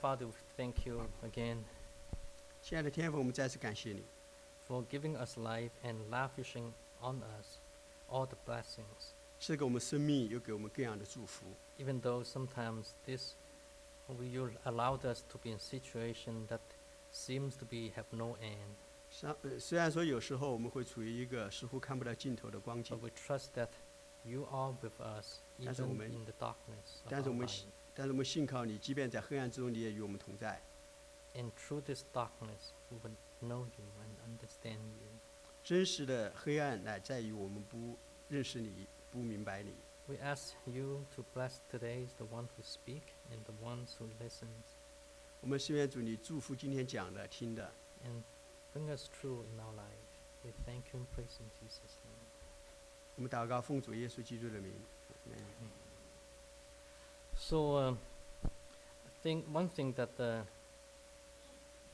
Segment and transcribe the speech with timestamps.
[0.00, 1.58] Father, we thank you again
[2.62, 4.04] 亲爱的天父，我们再次感谢你，
[4.68, 7.58] for giving us life and lavishing on us
[8.08, 9.12] all the blessings.
[9.40, 11.46] 赐给我们生命，又给我们各样的祝福。
[11.78, 13.32] Even though sometimes this,
[14.08, 16.60] we- you allowed us to be in situation that
[17.12, 18.74] seems to be have no end.
[19.10, 23.70] 虽呃虽然说有时候我们会处于一个似乎看不到尽头的光景 But，we trust that
[24.24, 27.50] you are with us 但是我 even 们- in the darkness of 但是我 our 们 life.
[27.50, 30.61] 信 但是我们信靠你，即便在黑暗之中，你也与我们同在。
[31.35, 35.09] And through this darkness, we will know you and understand you.
[35.63, 37.97] 真实的黑暗乃在于我们不
[38.29, 39.75] 认识你，不明白你。
[40.05, 44.75] We ask you to bless today the one who speak and the ones who listens.
[45.41, 47.71] 我们希愿主你祝福今天讲的、听的。
[48.03, 48.23] and
[48.73, 50.11] bring us through in our life.
[50.43, 52.27] We thank you and praise in Jesus' name.
[53.15, 54.73] 我们祷告，奉主耶稣基督的名。
[55.25, 55.86] Amen
[57.37, 57.97] So, um,
[58.43, 60.41] I think one thing that uh,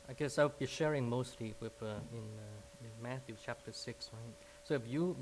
[0.08, 4.34] I guess I'll be sharing mostly with uh, in, uh, in Matthew chapter six, right?
[4.64, 5.16] So, if you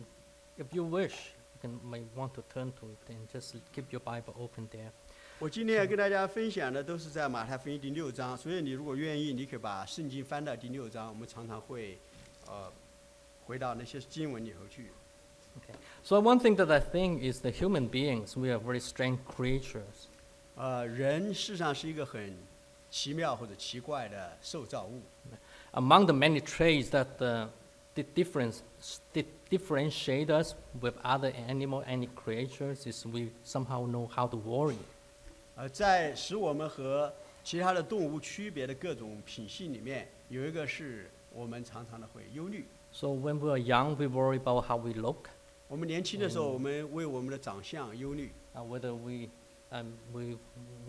[0.57, 4.01] if you wish, you can might want to turn to it and just keep your
[4.01, 4.91] Bible open there.
[5.39, 11.09] 我今天要跟大家分享的都是在马太福音第六章，所以你如果愿意，你可以把圣经翻到第六章。
[11.09, 11.99] 我们常常会，
[12.47, 12.71] 呃，
[13.45, 14.91] 回到那些经文里头去。
[16.03, 20.07] So, one thing that I think is the human beings we are very strange creatures.
[20.54, 22.36] 呃，人事实上是一个很
[22.90, 25.00] 奇妙或者奇怪的受造物。
[25.72, 27.48] Among the many traits that uh,
[27.94, 28.58] di- difference,
[29.14, 34.76] di- differentiate us with other animal, and creatures, is we somehow know how to worry.
[35.56, 42.66] 呃，在使我们和其他的动物区别的各种品性里面，有一个是我们常常的会忧虑。
[42.92, 45.30] So when we are young, we worry about how we look,
[45.68, 49.30] 我们年轻的时候，嗯我们为我们的长相忧虑；uh, whether we,
[49.71, 50.37] um, we,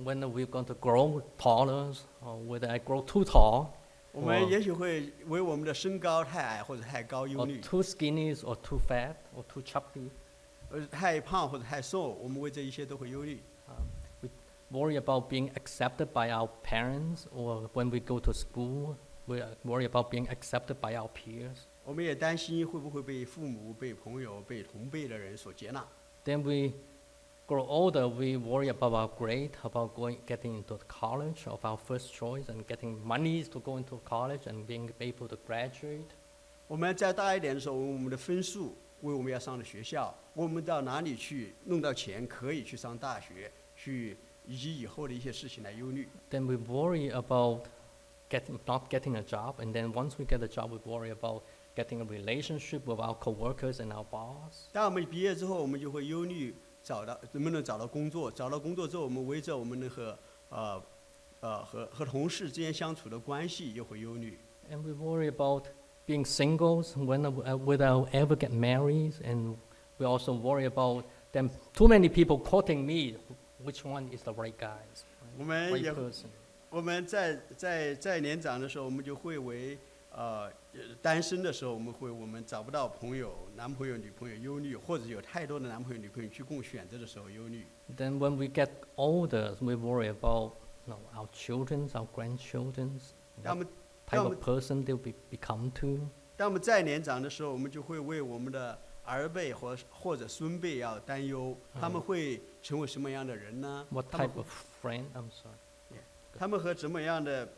[0.03, 3.69] when we're going to grow taller, or whether I grow too tall,
[4.13, 10.11] 我们哦也许会为我们的身高太矮或者太高忧 or 虑， too skinny, or too fat, or too chubby.
[10.71, 13.41] 呃，太胖或者太瘦，我们为这一些都会忧虑。
[13.69, 13.85] Um,
[14.23, 14.29] we
[14.71, 18.97] worry about being accepted by our parents, or when we go to school,
[19.27, 21.67] we uh, worry about being accepted by our peers.
[21.85, 25.87] 我们也担心会不会被父母、被朋友、被同辈的人所接纳。
[26.25, 26.75] Then we
[27.47, 32.13] grow older, we worry about our grade, about going, getting into college of our first
[32.13, 36.05] choice and getting money to go into college and being able to graduate.
[36.67, 46.07] 我们再大一点的时候，我们的分数为我们要上的学校，我们到哪里去弄到钱可以去上大学，去以及以后的一些事情来忧虑。
[46.31, 47.63] Then we worry about
[48.29, 49.55] getting, not getting a job.
[49.61, 53.17] And then once we get a job, we worry about getting a relationship with our
[53.19, 54.69] coworkers and our boss.
[54.73, 58.30] 当我们毕业之后，我们就会忧虑 找到能不能找到工作。
[58.30, 60.18] 找到工作之后，我们围着我们能和
[60.50, 60.84] 呃
[61.40, 64.38] 呃和和同事之间相处的关系又会忧虑。
[64.70, 65.66] And we worry about
[66.06, 69.14] being singles, when, uh, whether I'll ever get married.
[69.24, 69.56] And
[69.98, 73.18] we also worry about them, too many people quoting me,
[73.64, 74.54] which one is the right
[75.44, 76.28] 们 right person.
[76.70, 79.78] 我们在在在年长的时候，我们就会为
[80.16, 87.66] 呃呃单身的时候，我们会我们找不到朋友、男朋友、女朋友忧虑，或者有太多的男朋友、女朋友去供选择的时候忧虑。
[87.98, 90.54] Then when we get older, we worry about
[90.86, 93.00] you know, our children, our grandchildren,
[93.44, 93.68] 当我 what 们
[94.08, 96.08] type of person they'll be, become to.
[96.38, 104.48] 当我们再年长的时候，我们就会为我们的儿辈或或者孙辈要担忧，他们嗯会成为什么样的人呢？What type of
[104.82, 106.00] friend, I'm sorry,
[106.38, 107.50] 他们和怎么样的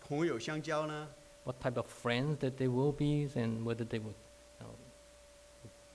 [0.00, 1.08] 朋友相交呢？
[1.43, 4.15] what type of friends that they will be and whether they would
[4.59, 4.73] you know,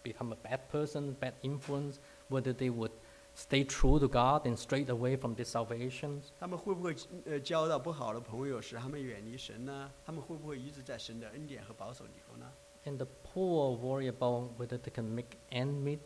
[0.02, 1.98] become a bad person, bad influence,
[2.28, 2.90] whether they would
[3.36, 6.30] stay true to God and straight away from their salvations.
[6.38, 6.94] 他们会不会
[7.26, 9.90] 呃交到不好的朋友，使他们远离神呢？
[10.06, 12.46] 他们会不会一直在神的恩典和保守里头呢？
[12.86, 15.98] And the poor worry about whether they can make end meet.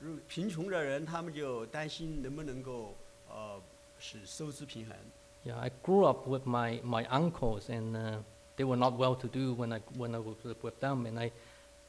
[0.00, 2.94] 如贫穷的人，他们就担心能不能够
[3.28, 3.60] 呃
[3.98, 4.96] 使收支平衡。
[5.44, 8.18] Yeah, I grew up with my, my uncles, and uh,
[8.56, 11.06] they were not well to do when I, when I was with- with them.
[11.06, 11.30] And I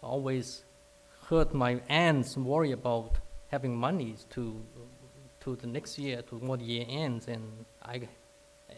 [0.01, 0.63] always
[1.29, 4.55] heard my aunts worry about having monies to,
[5.41, 7.27] to the next year, to what year ends.
[7.27, 8.07] And I,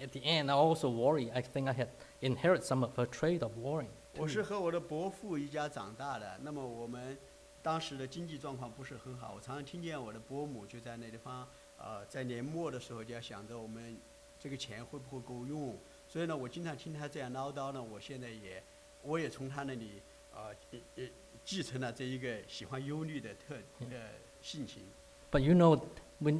[0.02, 1.32] at the end, I also worry.
[1.34, 1.90] I think I had
[2.22, 3.92] inherited some of her trait of worrying.
[4.16, 4.28] 我 too.
[4.28, 7.18] 是和我的伯父一家长大的，那么我们
[7.64, 13.98] 当时的经济状况不是很好，我常常听见我的伯母就在那地方，呃，在年末的时候就要想着我们
[14.40, 15.76] 这个钱会不会够用，
[16.09, 18.63] 所以呢，我经常听他这样唠叨呢，我现在也，
[19.03, 20.01] 我也从他那里，
[20.35, 21.05] 呃，呃呃
[21.45, 23.97] 继承了这一个喜欢忧虑的特呃
[24.41, 24.83] 性情。
[25.31, 25.79] But you know,
[26.19, 26.33] we,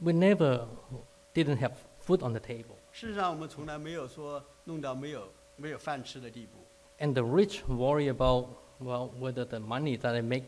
[0.00, 0.66] we never
[1.32, 1.74] didn't have
[2.04, 2.76] food on the table.
[2.90, 6.58] 事实上，我们从来没有说弄到没有没有饭吃的地步。
[6.98, 8.48] And the rich worry about,
[8.80, 10.44] well, whether the money that I make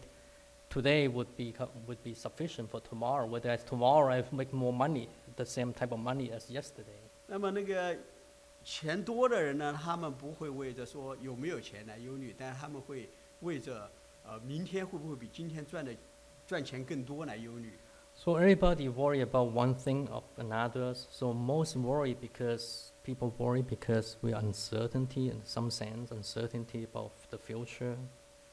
[0.69, 1.55] today would be,
[1.87, 5.93] would be sufficient for tomorrow, whether as tomorrow I make more money, the same type
[5.93, 6.99] of money as yesterday.
[7.29, 7.97] 那么那个
[8.67, 13.09] 钱多的人呢，他们不会为着说有没有钱来忧虑，但是他们会
[13.43, 13.89] 为着
[14.25, 15.95] 呃明天会不会比今天赚的
[16.49, 17.79] 赚钱更多来忧虑。
[18.17, 20.95] So everybody worry about one thing of another.
[20.95, 27.13] So most worry because people worry because we are uncertainty in some sense, uncertainty about
[27.31, 27.97] the future.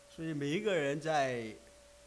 [0.07, 1.55] 所以每一个人在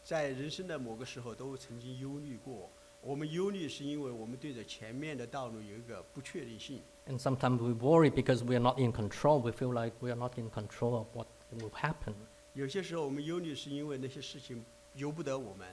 [0.01, 2.69] 在人生的某个时候都曾经忧虑过。
[3.00, 6.80] 我们忧虑是因为我们对着前面的道路有一个不确定性。
[7.06, 9.40] And sometimes we worry because we are not in control.
[9.40, 12.14] We feel like we are not in control of what will happen.
[12.54, 14.64] 有些时候我们忧虑是因为那些事情
[14.94, 15.66] 由不得我们。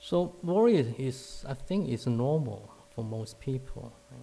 [0.00, 3.92] So worry is, I think, is normal for most people.
[4.10, 4.18] right?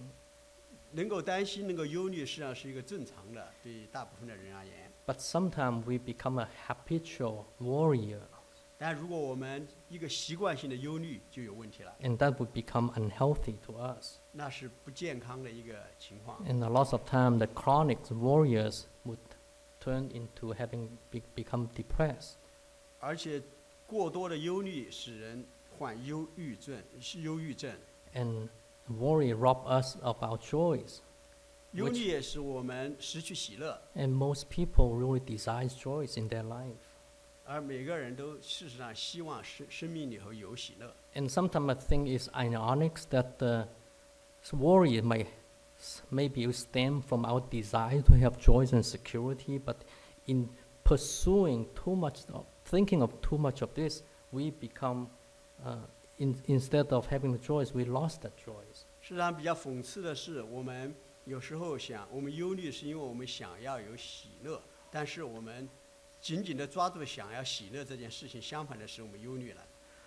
[0.92, 4.92] 能够担心、能够忧虑，实际上是一个正常的，对大部分的人而言。
[5.06, 8.20] But sometimes we become a habitual worrier,
[8.78, 14.16] 但如果我们一个习惯性的忧虑，就有问题了， and that would become unhealthy to us.
[14.32, 16.44] 那是不健康的一个情况。
[16.44, 19.18] And a lot of time, the chronic warriors would
[19.80, 22.32] turn into having be, become depressed.
[22.98, 23.42] 而且
[23.86, 25.44] 过多的忧虑使人
[25.78, 27.72] 患忧郁症，是忧郁症。
[28.14, 28.48] And
[28.88, 30.98] worry rob us of our joys.
[31.72, 36.74] 忧 Which- 虑也使我们失去喜乐， And most people really desire joys in their life.
[37.46, 40.94] 而每个人都事实上希望生生命里头有喜乐。
[41.14, 43.68] And sometimes I think it's ironic that the
[44.52, 45.26] worry may
[45.78, 49.76] s- maybe stem from our desire to have joys and security, but
[50.26, 50.48] in
[50.84, 55.08] pursuing too much, of, thinking of too much of this, we become,
[55.64, 55.78] uh,
[56.18, 58.84] in, instead of having the joys, we lost the joys.
[59.00, 64.60] 事实上，比较讽刺的是，我们有时候想，我们忧虑是因为我们想要有喜乐，
[64.90, 65.68] 但是我们
[66.26, 69.62] 紧紧地抓住想要喜乐这件事情，相反的是，我们忧虑了。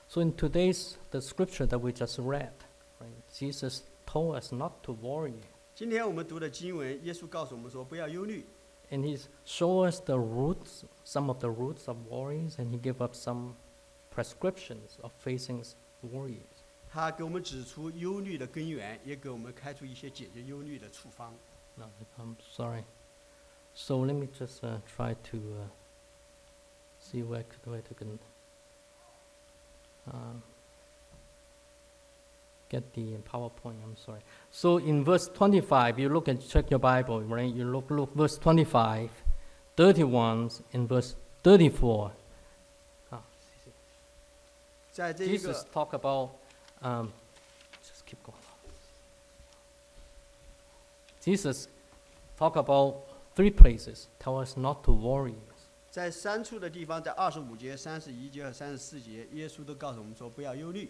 [0.07, 2.53] So in today's the scripture that we just read,
[2.99, 5.41] right, Jesus told us not to worry,
[5.73, 8.45] 今天我们读的经文，耶稣告诉我们说，不要忧虑。
[8.91, 13.05] and He showed us the roots, some of the roots of worries, and He gave
[13.05, 13.55] us some
[14.13, 15.65] prescriptions of facing
[16.01, 16.43] worries.
[16.87, 21.33] 他给我们指出忧虑的根源，也给我们开出一些解决忧虑的处方。
[21.75, 22.85] No, I'm sorry.
[23.73, 25.67] So let me just uh, try to uh,
[27.00, 28.18] see where could, where I can
[30.12, 30.42] um,
[32.68, 33.82] get the PowerPoint.
[33.84, 34.20] I'm sorry.
[34.50, 37.52] So in verse 25, you look and check your Bible, right?
[37.52, 39.10] You look, look verse 25,
[39.76, 42.12] 31, and verse 34.
[43.12, 43.18] Ah,
[45.18, 46.36] Jesus talk about.
[46.82, 47.12] Um,
[47.86, 48.38] just keep going.
[51.24, 51.68] Jesus
[52.38, 53.04] talk about
[53.34, 54.08] three places.
[54.18, 55.34] Tell us not to worry
[55.89, 60.89] 在三处的地方，在二十五节、三十一节和三十四节，耶稣都告诉我们说不要忧虑。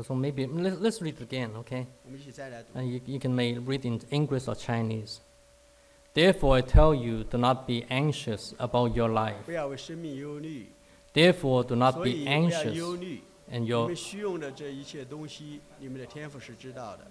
[0.00, 1.86] So maybe let's, let's read it again, okay?
[2.04, 5.18] 我们一起再来读 And。you, you can may read in English or Chinese.
[6.14, 9.42] Therefore, I tell you, do not be anxious about your life.
[9.44, 10.70] 不要为生命忧虑，
[11.12, 12.72] Therefore, do not 所 be 以不要 anxious.
[12.72, 13.22] 忧虑。
[13.50, 17.06] And 你 your 们虚用的这一切东西，你们的天赋是知道的。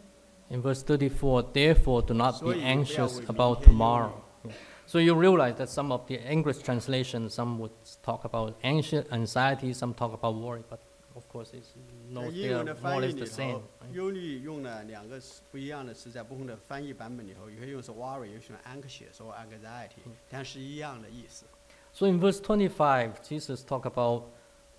[0.50, 4.12] In verse 34, therefore do not be 所以不要 anxious 为 about 明天忧
[4.45, 4.51] 虑。
[4.54, 4.54] tomorrow.
[4.92, 4.92] Yeah.
[4.92, 7.71] So you realize that some of the English translations, some would
[8.04, 10.80] talk about anxious, anxiety, some talk about worry, but
[11.16, 11.73] of course it's
[12.09, 13.54] no, 在 they 英 are 文的 more or 翻译 less 里 the same.
[13.54, 13.94] 头， right?
[13.94, 21.45] 忧虑用了两个词不一样的词，在不同的翻译版本里头，有些用是 worry，有些用 anxious 或 anxiety，但是一样的意思。
[21.94, 24.26] So in verse 25, Jesus talk about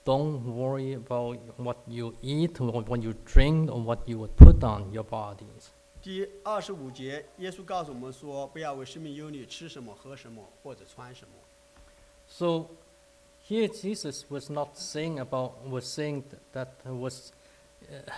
[0.05, 4.63] don't worry about what you eat or what you drink or what you would put
[4.63, 5.72] on your bodies.
[6.03, 11.35] 第二十五节，耶稣告诉我们说，不要为生命忧虑，吃什么、喝什么或者穿什么。
[12.29, 12.67] So
[13.49, 17.33] here Jesus was not saying about was saying th- that uh, was
[17.91, 18.13] uh,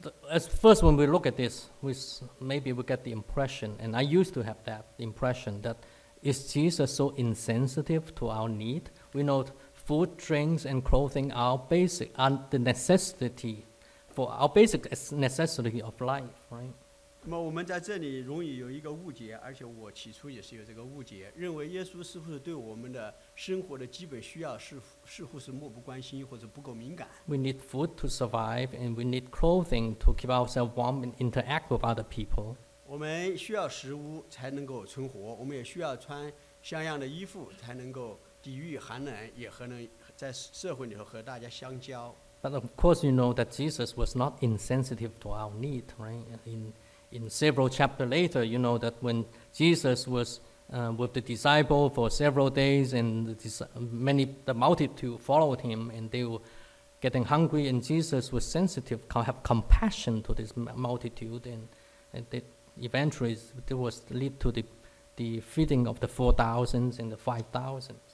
[0.00, 3.76] the, as first when we look at this we s- maybe we get the impression
[3.80, 5.78] and I used to have that impression that
[6.22, 11.58] is Jesus so insensitive to our need we know th- food drinks and clothing are
[11.58, 13.64] basic are the necessity
[14.13, 16.71] for our basic necessity of life right
[17.25, 31.69] 那么我们在这里容易有一个误解，而且我起初也是有这个误解，认为耶稣是不是对我们的生活的基本需要是似乎是漠不关心或者不够敏感？We need food to survive, and we need clothing to keep ourselves warm and interact
[31.69, 32.57] with other people.
[32.85, 36.29] 我们需要食物才能够存活，我们也需要穿
[36.61, 42.13] 像样的衣服才能够抵御寒冷，也和能在社会里头和大家相交。
[42.43, 46.25] But of course, you know that Jesus was not insensitive to our need, right?
[46.45, 46.73] In,
[47.09, 52.09] in several chapters later, you know that when Jesus was uh, with the disciple for
[52.09, 56.39] several days, and the many the multitude followed him, and they were
[56.99, 61.69] getting hungry, and Jesus was sensitive, have compassion to this multitude, and,
[62.13, 62.43] and that
[62.81, 63.37] eventually
[63.69, 64.65] it was lead to the
[65.15, 68.12] the feeding of the four thousands and the five thousands.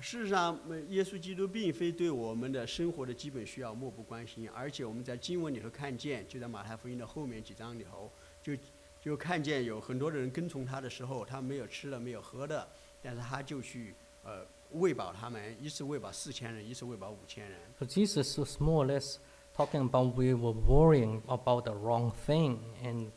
[0.00, 8.10] 事实上，呃耶稣基督并非对我们的生活的基本需要漠不关心，而且我们在经文里头看见，就在马太福音的后面几章里头，
[8.42, 8.52] 就
[9.00, 12.68] 就看见有很多的人跟从他的时候，他没有吃的，没有喝的，
[13.02, 17.58] 但是他就去呃喂饱他们，一次喂饱四千人，一次喂饱五千人。
[17.78, 19.16] So Jesus was more or less
[19.56, 23.10] talking about we were worrying about the wrong thing, and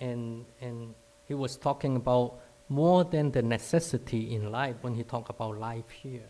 [0.00, 0.94] and and
[1.28, 2.32] he was talking about
[2.68, 6.28] more than the necessity in life when he talked about life here.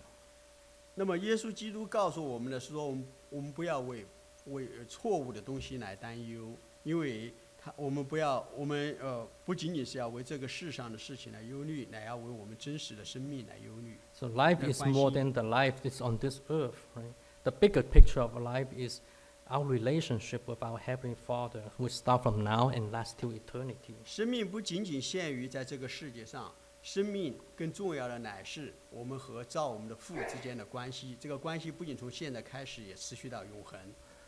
[0.94, 4.04] 那么耶稣基督告诉我们的是说，我们我们不要为
[4.46, 6.50] 为呃错误的东西来担忧，
[6.82, 13.96] 因为他我们不要我们呃不仅仅是要为这个世上的事情来忧虑，乃要为我们真实的生命来忧虑。
[14.14, 15.10] So life is more。
[15.10, 17.12] than the life that's on this earth, right?
[17.44, 19.00] The bigger picture of life is
[19.49, 23.95] our relationship with our heavenly Father, who start from now and last till eternity.
[24.05, 31.15] 生命不仅仅限于在这个世界上，生命更重要的乃是我们和造我们的父之间的关系。
[31.19, 33.79] 这个关系不仅从现在开始，也持续到永恒。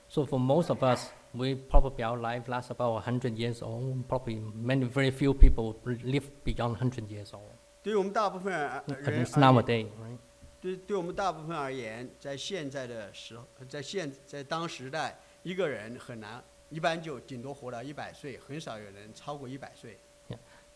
[0.08, 4.08] So for most of us, we probably our life lasts about 100 years old.
[4.08, 7.50] Probably many, very few people live beyond 100 years old.
[7.82, 10.18] 对于我们大部分人 At 人 least 而言 nowadays, right?
[10.62, 19.98] 对对我们大部分而言，在现在的时候，在现在当时代，一个人很难，一般就顶多活到一百岁，很少有人超过一百岁。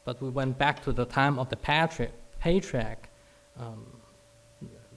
[0.05, 3.09] But we went back to the time of the patriarch, patriarch,
[3.57, 4.00] um,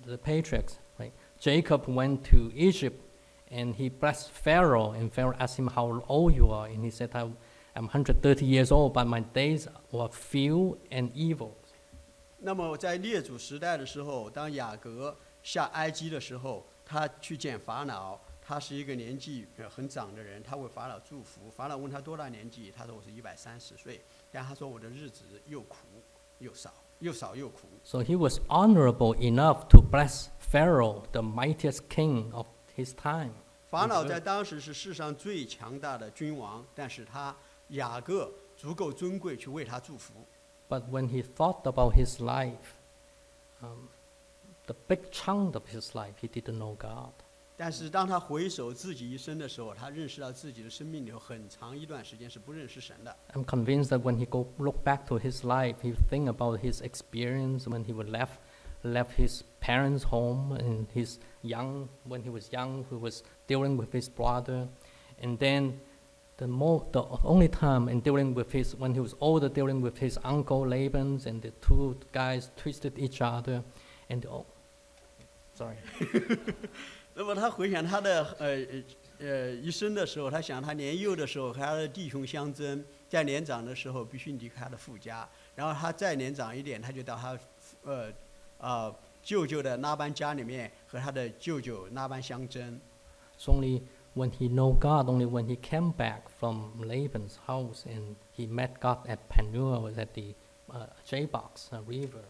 [0.04, 1.12] the patriarchs, right?
[1.40, 3.00] Jacob went to Egypt
[3.50, 7.10] and he blessed Pharaoh, and Pharaoh asked him how old you are, and he said,
[7.14, 7.32] "I-
[7.74, 11.56] I'm 130 years old, but my days were few and evil.
[12.39, 21.49] 那么在列祖时代的时候，当雅各下埃及的时候，他去见法老，他是一个年纪呃很长的人，他为法老祝福。
[21.49, 25.77] 法老问他多大年纪，他说我是一百三十岁，但他说我的日子又苦
[26.39, 27.67] 又少，又少又苦。
[27.83, 33.31] So he was honorable enough to bless Pharaoh, the mightiest king of his time.
[33.67, 37.35] 法老在当时是世上最强大的君王，但是他
[37.69, 40.13] 雅各足够尊贵去为他祝福。
[40.68, 42.76] But when he thought about his life,
[43.62, 43.88] um,
[44.66, 47.12] the big chunk of his life, he didn't know God.
[47.58, 53.14] 但是当他回首自己一生的时候，他认识到自己的生命里有很长一段时间是不认识神的。
[53.34, 56.80] I'm convinced that when he go look back to his life, he think about his
[56.80, 58.38] experience when he was left
[58.82, 63.92] left his parents' home and his young when he was young, he was dealing with
[63.92, 64.66] his brother,
[65.20, 65.78] and then
[66.37, 69.97] the more the only time and dealing with his when he was older, dealing with
[69.97, 73.63] his uncle Laban, and the two guys twisted each other,
[74.09, 74.45] and oh,
[75.53, 75.77] sorry.
[77.15, 78.83] 那么他回想他的呃呃
[79.19, 87.37] 呃一生的时候，他想他年幼的时候和他的弟兄相争，在年长的时候必须离开他的父家，然后他再年长一点，他就到他
[87.83, 88.13] 呃
[88.59, 92.79] 啊、舅舅的拉班家里面和他的舅舅拉班相争。
[93.39, 93.81] It's only
[94.17, 98.79] when he knew God only when he came back from Laban's house and he met
[98.79, 100.33] God at Penuel at the
[100.71, 102.23] uh, Jabbok uh, River.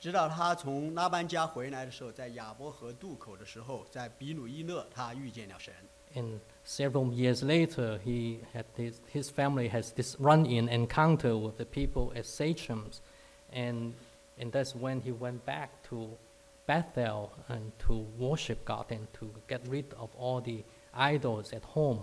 [0.00, 5.74] 直到他从拉班家回来的时候，在亚伯河渡口的时候，在比努伊勒，他遇见了神。
[6.14, 12.12] And several years later, he had his, his family has this run-in encounter with the people
[12.16, 13.00] at Shechems,
[13.52, 13.92] and
[14.38, 16.16] and that's when he went back to
[16.66, 20.62] Bethel and to worship God and to get rid of all the
[20.98, 22.00] idols at home.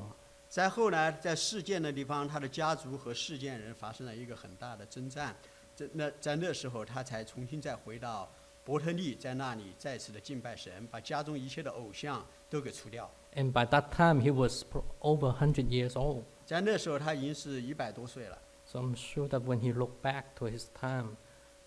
[0.48, 5.36] 在后来，在事件的地方，他的家族和事件人发生了一个很大的征战。
[5.76, 8.30] 在那在那时候，他才重新再回到
[8.64, 13.12] 伯特利，在那里再次的敬拜神，把家中一切的偶像都给除掉。
[13.36, 14.64] And by that time, he was
[15.02, 16.24] over 100 years old.
[16.46, 18.38] 在那时候，他已经是一百多岁了。
[18.66, 21.18] So I'm sure that when he looked back to his time,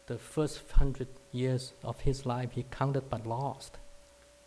[0.06, 3.72] the first hundred years of his life he counted but lost.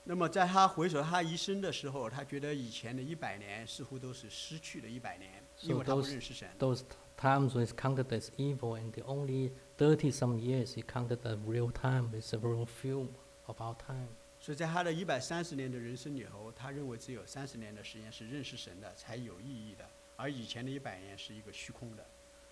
[0.03, 6.49] 那么，在他回首他一生的时候，他觉得以前的一百年似乎都是失去的一百年，因为他不认识神。
[6.57, 11.35] those t- times was counted as evil, and the only thirty some years he counted the
[11.47, 13.09] real time w i t several few
[13.45, 14.07] of our time.
[14.39, 22.03] 所以在他的一百三十年的人生里头，他认为只有三十年的时间是认识神的，才有意义的，而以前的一百年是一个虚空的。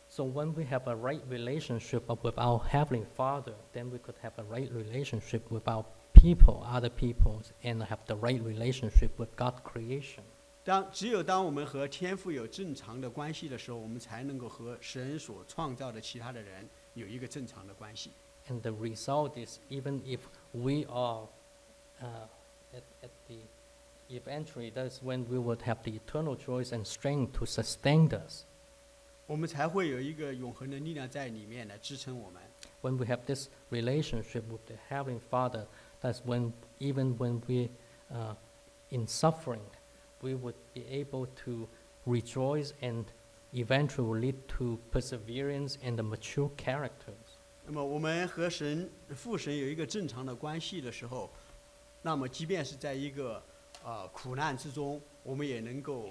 [0.07, 4.33] So when we have a right relationship with our heavenly Father, then we could have
[4.37, 5.83] a right relationship with our
[6.18, 10.22] people, other peoples, and have the right relationship with God creation.
[10.64, 18.10] 当只有当我们和天父有正常的关系的时候，我们才能够和神所创造的其他的人有一个正常的关系。
[18.48, 20.20] And the result is even if
[20.52, 21.28] we are
[22.00, 22.26] uh,
[22.72, 23.40] at, at the
[24.08, 28.44] eventually that's when we would have the eternal choice and strength to sustain us.
[29.26, 32.42] 我们才会有一个永恒的力量在里面来支撑我们。
[32.82, 35.66] When we have this relationship with the Heavenly Father,
[36.00, 37.70] that's when even when we
[38.10, 38.34] uh,
[38.90, 39.62] in suffering,
[40.20, 41.68] we would be able to
[42.04, 43.04] rejoice and
[43.52, 47.38] eventually lead to perseverance and the mature characters.
[47.66, 51.30] 那么我们和神父神有一个正常的关系的时候，
[52.02, 53.42] 那么即便是在一个
[53.82, 56.10] 呃苦难之中，我们也能够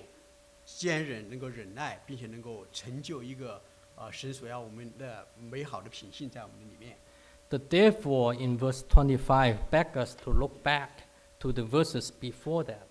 [0.65, 3.61] 坚忍，能够忍耐，并且能够成就一个
[3.95, 6.97] 呃神所要我们的美好的品性在我们的里面。
[7.49, 11.03] The therefore in verse 25 beg us to look back
[11.39, 12.87] to the verses before that.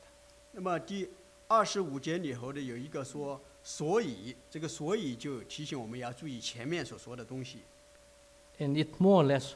[0.52, 1.08] 那么第
[1.48, 7.58] 二十五节里头的有一个说，所以这个所以就提醒我们要注意前面所说的东西。
[8.58, 9.54] And it more or less,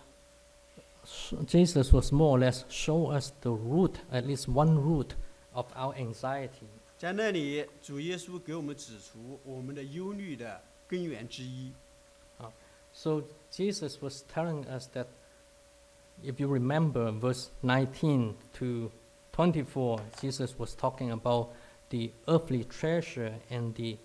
[1.04, 5.10] sh- Jesus was more or less show us the root, at least one root
[5.52, 6.66] of our anxiety.
[6.98, 11.70] 在那里，主耶稣给我们指出我们的忧虑的根源之一。
[12.92, 15.06] So Jesus was telling us that
[16.22, 18.90] if you remember verse 19 to
[19.32, 21.48] 24, Jesus was talking about
[21.90, 23.98] the earthly treasure and the,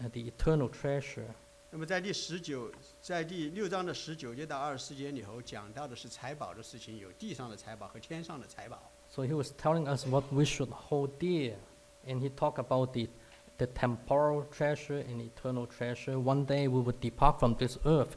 [0.00, 1.28] uh, the eternal treasure.
[1.70, 2.70] 那么在第十九，
[3.02, 8.90] 在第六章的十九节到二十四节里头讲到的是财宝的事情，有地上的财宝和天上的财宝。
[9.10, 11.56] So he was telling us what we should hold dear.
[12.06, 13.08] And he talked about the,
[13.62, 16.18] the temporal treasure and eternal treasure.
[16.18, 18.16] One day we would depart from this earth,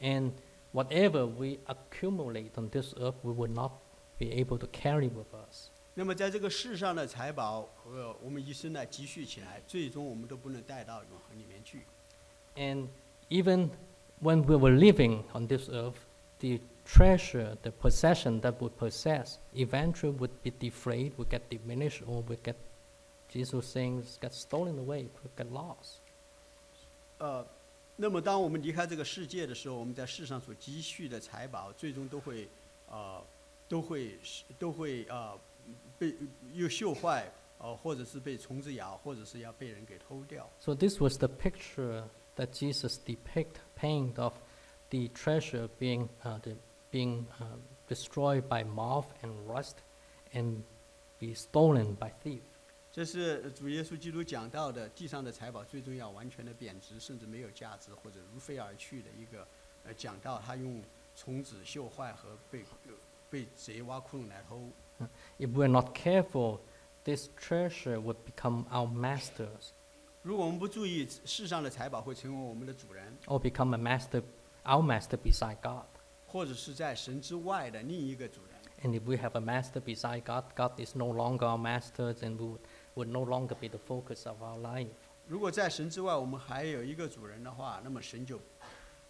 [0.00, 0.32] and
[0.72, 3.72] whatever we accumulate on this earth, we will not
[4.18, 5.70] be able to carry with us.
[5.94, 11.82] 那么在这个世上的财宝和我们一生呢积蓄起来，最终我们都不能带到永恒里面去。
[12.56, 12.88] And
[13.28, 13.70] even
[14.22, 15.96] when we were living on this earth,
[16.40, 22.22] the treasure, the possession that we possess, eventually would be defrayed, would get diminished, or
[22.22, 22.56] would get,
[23.28, 26.00] Jesus was saying, get stolen away, would get lost.
[27.18, 27.46] 呃，
[27.96, 32.48] 那么当我们离开这个世界的时候，我们在世上所积蓄的财宝，最终都会
[32.90, 33.22] 呃
[33.68, 35.38] 都会是都会呃
[35.98, 36.14] 被
[36.52, 40.48] 又锈坏，呃或者是被虫子咬，或者是要被人给偷掉。
[40.60, 42.04] So this was the picture
[42.36, 44.34] that Jesus depict, paint of
[44.90, 46.56] the treasure being, uh, the,
[46.90, 47.56] being uh,
[47.88, 49.76] destroyed by moth and rust
[50.34, 50.62] and
[51.18, 52.42] be stolen by thief.
[52.96, 59.46] 这是主耶稣基督讲到的，地上的财宝最终要完全的贬值，甚至没有价值或者如飞而去的一个
[59.84, 60.82] 呃讲到他用
[61.16, 62.92] 虫子锈坏和被呃
[63.30, 64.68] 被贼挖窟窿来偷。
[65.38, 66.60] If we're not careful,
[67.04, 69.70] this treasure would become our masters
[70.22, 74.22] 如果我们不注意，世上的财宝会成为我们的主人， or become a master,
[74.64, 75.86] our master beside God.
[76.26, 78.52] 或者是在神之外的另一个主人。
[78.84, 82.36] And if we have a master beside God, God is no longer our master, and
[82.36, 82.60] we would,
[82.96, 84.88] would no longer be the focus of our life.
[85.28, 88.38] 如果在神之外，我们还有一个主人的话，那么神就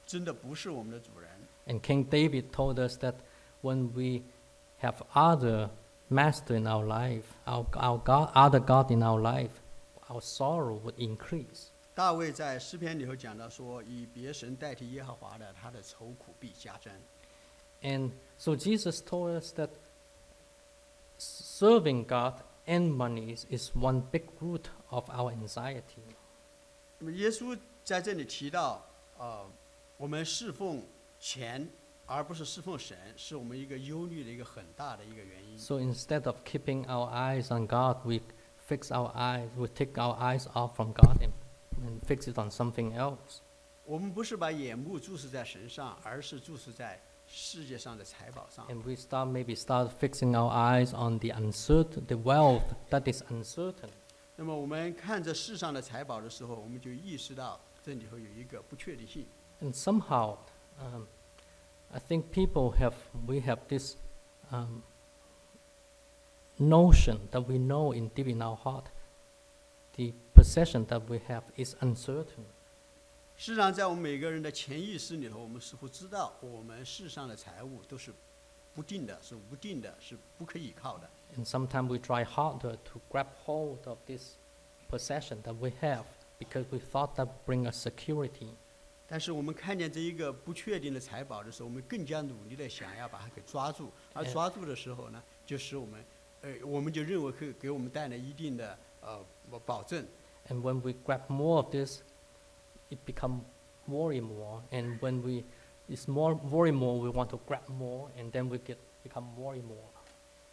[0.07, 1.31] 真的不是我们的主人。
[1.67, 3.15] And King David told us that
[3.63, 4.25] when we
[4.81, 5.71] have other
[6.11, 9.51] master in our life, our, our God, other God in our life,
[10.09, 11.69] our sorrow would increase.
[11.95, 16.93] 大卫在诗篇里头讲到说，以别神代替耶和华的，他的愁苦必加增。
[17.83, 19.71] And so Jesus told us that
[21.19, 26.03] serving God and money is one big root of our anxiety.
[26.99, 28.85] 那么耶稣在这里提到，
[29.19, 29.45] 呃，
[29.97, 30.83] 我们侍奉
[31.19, 31.69] 钱
[32.07, 35.59] 而不是侍奉神，是我们一个忧虑的一个很大的一个原因。
[35.59, 38.21] So instead of keeping our eyes on God, we
[38.69, 41.33] fix our eyes, we take our eyes off from God and,
[41.85, 43.41] and fix it on something else.
[43.85, 48.67] 我们不是把眼目注视在神上，而是注视在 世界上的财宝上。
[48.69, 53.23] And we start maybe start fixing our eyes on the uncertain, the wealth that is
[53.31, 53.89] uncertain.
[54.37, 59.27] 那么我们看着世上的财宝的时候，我们就意识到这里头有一个不确定性。
[59.61, 60.39] And somehow,
[60.81, 61.07] um,
[61.91, 62.95] I think people have,
[63.27, 63.97] we have this
[64.51, 64.83] um,
[66.59, 68.87] notion that we know in deep in our heart,
[69.97, 72.47] the possession that we have is uncertain.
[73.38, 78.12] 事实上，在我们每个人的潜意识里头，我们似乎知道，我们世上的财物都是
[78.74, 81.08] 不定的，是无定的，是不可依靠的。
[81.38, 84.38] And sometimes we try harder to grab hold of this
[84.90, 86.06] possession that we have
[86.40, 88.56] because we thought that bring us security.
[89.08, 96.04] 但是我们看见这一个不确定的财宝的时候，我们更加努力的想要把它给抓住，而哎抓住的时候呢，就使我们，
[96.42, 99.24] 呃，我们就认为可以给我们带来一定的呃
[99.64, 100.04] 保证。
[100.50, 102.02] And when we grab more of this,
[102.91, 103.41] it become
[103.87, 104.63] worry more.
[104.71, 105.45] And when we
[105.89, 109.63] it's more worry more, we want to grab more, and then we get become worry
[109.63, 109.89] more.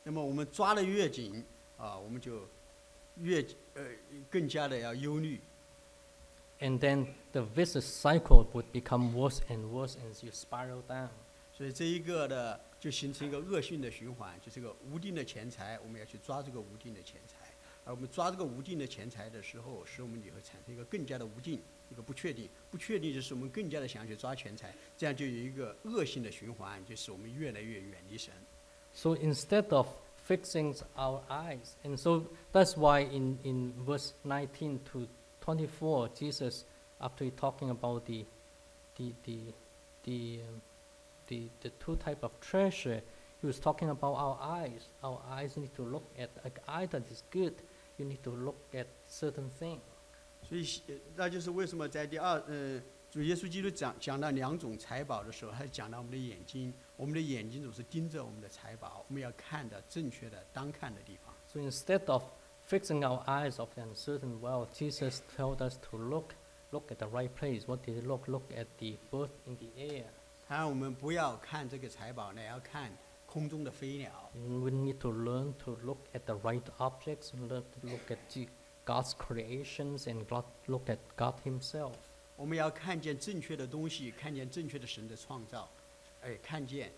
[0.04, 1.44] 那么我们抓得越紧
[1.78, 2.48] 啊，我们就
[3.18, 3.84] 越呃
[4.30, 5.40] 更加的要忧虑。
[6.60, 11.10] And then the vicious cycle would become worse and worse as you spiral down.
[11.54, 17.36] 所以这一个的就形成一个恶性的循环，就这个无定的钱财，我们要去抓这个无定的钱财。
[17.86, 21.62] 而我们抓这个无定的钱财的时候，使我们里头产生一个更加的无定，
[21.92, 22.50] 一个不确定。
[22.72, 28.34] 不确定就是我们更加的想去抓钱财，这样就有一个恶性的循环，就使我们越来越远离神。
[28.94, 29.88] So instead of
[30.28, 35.08] fixing our eyes, and so that's why in, in verse 19 to
[35.42, 36.66] 24, Jesus,
[37.00, 38.26] after he talking about the,
[38.98, 39.38] the, the,
[40.04, 40.62] the, um,
[41.28, 43.02] the, the two type of treasure,
[43.42, 44.90] he was talking about our eyes.
[45.04, 47.54] Our eyes need to look at an eye that is good.
[47.98, 49.80] You need to look at certain thing.
[50.49, 52.81] 所以，呃那就是为什么在第二，呃，
[53.11, 61.35] 主耶稣基督讲讲到两种财宝的时候，他讲到我们的眼睛，我们的眼睛总是盯着我们的财宝，我们要看的正确的当看的地方。
[61.47, 62.25] So instead of
[62.69, 66.35] fixing our eyes of uncertain wealth, Jesus told us to look,
[66.71, 67.67] look at the right place.
[67.67, 68.27] What did he look?
[68.27, 70.05] Look at the bird in the air.
[70.49, 72.91] 他让，我们不要看这个财宝呢，要看
[73.27, 74.31] 空中的飞鸟。
[74.35, 78.19] We need to learn to look at the right objects, and learn to look at
[78.86, 81.94] God's creations and God, look at God Himself.
[82.36, 85.70] 我们要看见正确的东西，看见正确的神的创造，
[86.22, 86.92] 哎，看见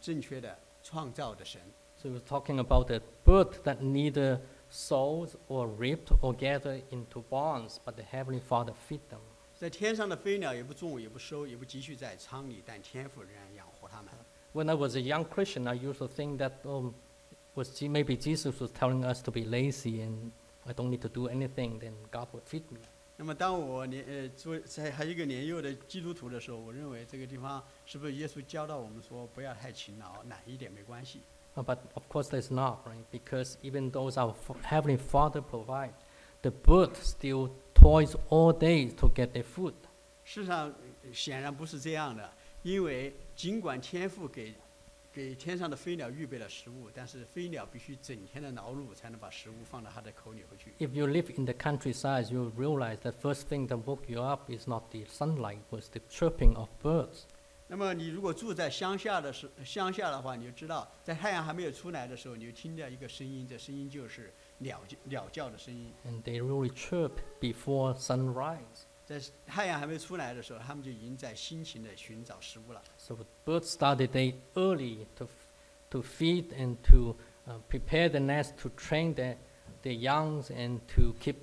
[0.00, 1.60] 正确的创造的神。
[1.96, 7.76] So we're talking about the bird that neither sows or reaped or gather into barns,
[7.84, 9.20] but the Heavenly Father feed them.
[9.56, 14.12] 在天上的飞鸟也不种，也不收，也不积蓄在仓里，但天父仍然养活它们。
[14.52, 16.92] When I was a young Christian, I used to think that um,
[17.54, 20.30] was Je- maybe Jesus was telling us to be lazy and
[20.69, 22.79] I don't need to do anything, then God would feed me.
[23.17, 31.21] 那么，当我年呃作为在还一个年幼的基督徒的时候，我认为这个地方是不是耶稣教导我们说不要太勤劳，懒一点没关系。
[31.55, 33.03] Uh, but of course, that's not, right?
[33.11, 35.95] Because even though our Heavenly Father provides,
[36.43, 39.73] the bird still toils all day to get their food.
[40.23, 40.71] 事实上，
[41.03, 44.53] 呃显然不是这样的，因为尽管天父给
[45.11, 50.73] 给天上的飞鸟预备了食物，但是飞鸟必须整天的劳碌才能把食物放到它的口里回去。
[50.77, 54.67] If you live in the countryside, you realize that first thing that woke you up is
[54.67, 57.23] not the sunlight, was the chirping of birds.
[57.71, 65.91] 那么你如果住在乡下的时乡下的话，你就知道，在太阳还没有出来的时候，你就听到一个声音，这声音就是鸟鸟叫的声音。
[66.05, 68.85] And they really chirp before sunrise.
[69.09, 72.83] 在太阳还没出来的时候，他们就已经在辛勤的寻找食物了。
[72.95, 75.27] So birds start the day early to,
[75.89, 77.15] to feed and to
[77.47, 79.37] uh, prepare the nest, to train their,
[79.81, 81.37] their youngs and to keep,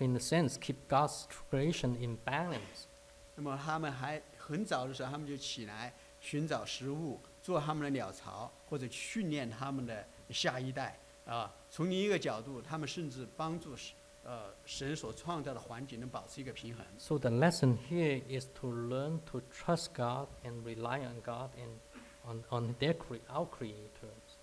[0.00, 2.88] in a sense, keep God's creation in balance.
[3.36, 10.98] 那么他们还很早的时候，他们就起来寻找食物，做他们的鸟巢，或者训练他们的下一代。
[11.26, 16.85] 啊，从另一个角度，他们甚至帮助神 呃神所创造的环境能保持一个平衡。
[16.97, 21.79] So the lesson here is to learn to trust God and rely on God and
[22.25, 24.35] on, on their cre- our creators.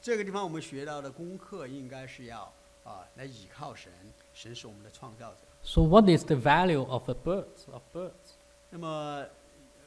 [0.00, 2.52] 这个地方我们学到的功课应该是要
[2.84, 3.92] 啊来倚靠神，
[4.34, 5.40] 神是我们的创造者。
[5.62, 8.34] So what is the value of a bird, of birds?
[8.68, 9.24] 那么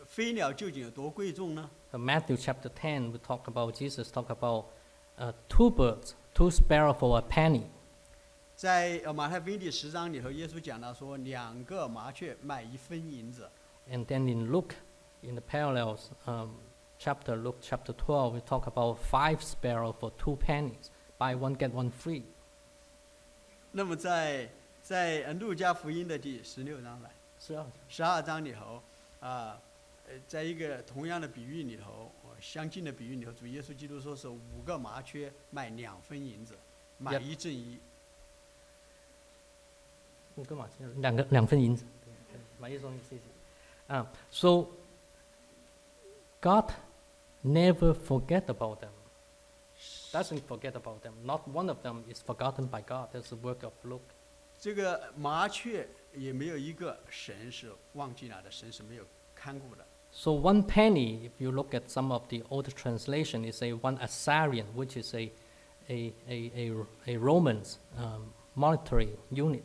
[0.05, 1.69] 飞鸟究竟有多贵重呢？
[1.91, 4.65] Uh, Matthew chapter 10, we talk about, Jesus talk about
[5.17, 7.63] uh, two birds, two sparrow for a penny.
[8.60, 13.50] 在呃马太福音第十章里头，耶稣讲到说，两个麻雀卖一分银子。
[13.88, 14.74] And then in Luke,
[15.22, 16.50] in the parallels, um,
[16.98, 20.90] chapter, Luke chapter twelve, we talk about five sparrow for two pennies.
[21.18, 22.24] Buy one, get one free.
[23.72, 24.50] 那么在
[24.82, 27.10] 在呃路加福音的第十六章来。
[27.38, 28.82] 十二十二章里头，
[29.20, 29.58] 啊，
[30.06, 36.58] 呃，在一个同样的比喻里头，呃相近的比喻里头，主耶稣基督说是五个麻雀卖两分银子，
[36.98, 37.78] 买.一赠一。
[44.30, 44.68] So
[46.40, 46.72] God
[47.42, 48.90] never forget about them.
[50.12, 51.14] Doesn't forget about them.
[51.24, 53.08] Not one of them is forgotten by God.
[53.12, 54.14] That's the work of Luke.
[54.58, 59.84] 这个麻雀也没有一个神是忘记了的，神是没有看顾的。
[60.12, 64.64] So one penny, if you look at some of the old translation, is a one assarion,
[64.74, 65.30] which is a
[65.88, 66.72] a a a,
[67.06, 67.62] a Roman
[67.96, 69.64] um, monetary unit.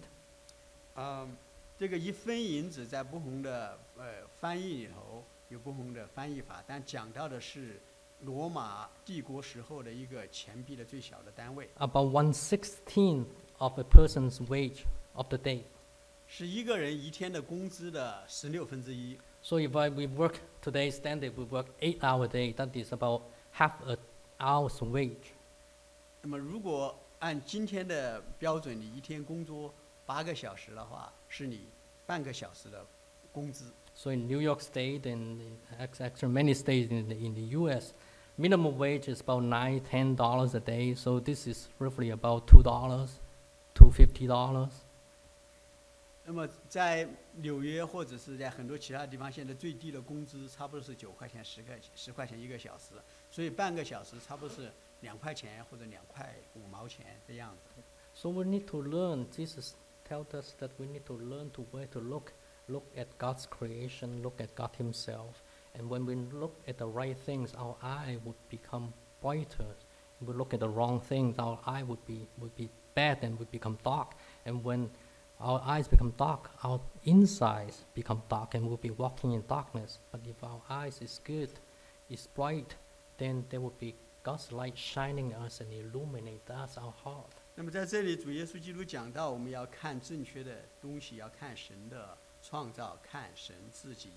[0.96, 1.36] 嗯，
[1.78, 4.06] 这个一分银子在不同的呃
[4.40, 7.82] 翻译里头有不同的翻译法，但讲到的是
[8.22, 11.70] 罗马帝国时候的一个钱币的最小的单位。
[11.78, 13.28] About one sixteenth
[13.58, 15.64] of a person's wage of the day.
[16.28, 19.18] 是一个人一天的工资的十六分之一。
[19.44, 23.22] So if I, we work today standard, we work eight hour a day, that is about
[23.54, 23.98] half a
[24.40, 25.34] hour's wage.
[26.22, 29.72] 那么如果按今天的标准，你一天工作
[30.07, 31.69] 八个小时的话，是你
[32.07, 32.85] 半个小时的
[33.33, 33.73] 工资。
[33.95, 37.57] So in New York State and in act- actually many states in the, in the
[37.59, 37.93] U.S.,
[38.39, 40.95] minimum wage is about nine, ten dollars a day.
[40.95, 43.21] So this is roughly about two dollars,
[43.75, 44.71] two fifty dollars.
[46.25, 52.95] 那么在纽约或者是在很多其他地方，现在最低的工资差不多是九块钱、十块钱、十块钱一个小时，
[53.31, 57.83] 所以半个小时差不多是两块钱或者两块五毛钱的样子。
[58.15, 59.27] So we need to learn.
[59.31, 59.73] Jesus
[60.06, 62.34] tells us that we need to learn to where to look,
[62.68, 65.42] look at God's creation, look at God Himself,
[65.78, 69.66] and when we look at the right things, our eye would become brighter.
[70.22, 73.38] If we look at the wrong things, our eye would be would be bad and
[73.40, 74.14] would become dark.
[74.46, 74.90] And when
[75.42, 80.00] our eyes become dark, our insides become dark, and we'll be walking in darkness.
[80.12, 81.52] But if our eyes is good,
[82.10, 82.76] is bright,
[83.18, 87.34] then there will be God's light shining us and illuminate us, our heart.
[87.58, 94.10] 那么在这里，主耶稣基督讲到，我们要看正确的东西，要看神的创造，看神自己。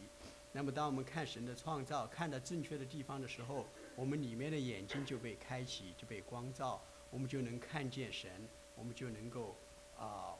[0.50, 8.28] 那么，当我们看神的创造，看到正确的地方的时候，我们里面的眼睛就被开启，就被光照，我们就能看见神，
[8.74, 9.54] 我们就能够
[9.96, 10.34] 啊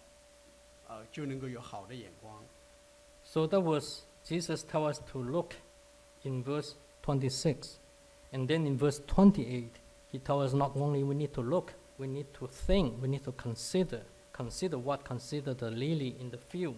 [0.89, 2.43] 呃就能够有好的眼光。
[3.23, 5.53] So that was Jesus tell us to look
[6.23, 7.77] in verse twenty six,
[8.33, 9.75] and then in verse twenty eight,
[10.11, 13.24] He tell us not only we need to look, we need to think, we need
[13.24, 14.02] to consider.
[14.32, 15.04] Consider what?
[15.04, 16.76] Consider the lily in the field.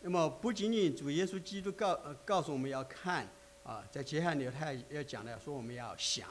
[0.00, 3.28] 那么，不仅仅主耶稣基督告呃告诉我们要看
[3.64, 6.28] 啊，在接下来他也要讲的说我们要想。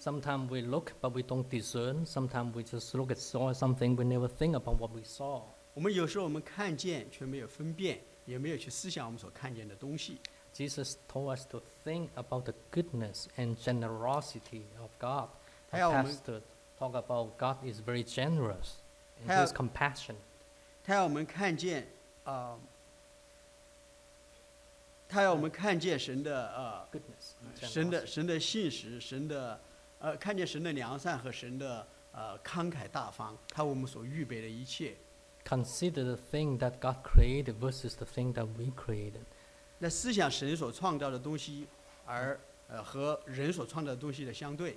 [0.00, 2.04] Sometimes we look, but we don't discern.
[2.06, 5.42] Sometimes we just look at saw something, we never think about what we saw.
[5.74, 10.18] 我们有时候我们看见却没有分辨，也没有去思想我们所看见的东西。
[10.54, 15.28] Jesus told us to think about the goodness and generosity of God.
[15.70, 16.40] The 还有我们- pastor
[16.82, 18.76] talk about God is very generous
[19.20, 20.16] and 还有- He's compassionate.
[20.84, 21.86] 他要我们看见
[22.24, 22.58] 啊、
[25.08, 27.62] 他要我们看见神的呃， Goodness.
[27.62, 28.06] and 神的 generosity.
[28.06, 29.60] 神的信实，神的
[29.98, 34.94] 呃，看见神的良善和神的呃慷慨大方，他为我们所预备的一切。
[35.44, 39.22] Consider the thing that God created versus the thing that we created.
[39.78, 41.66] 那思想神所创造的东西，
[42.04, 44.76] 而呃和人所创造的东西的相对。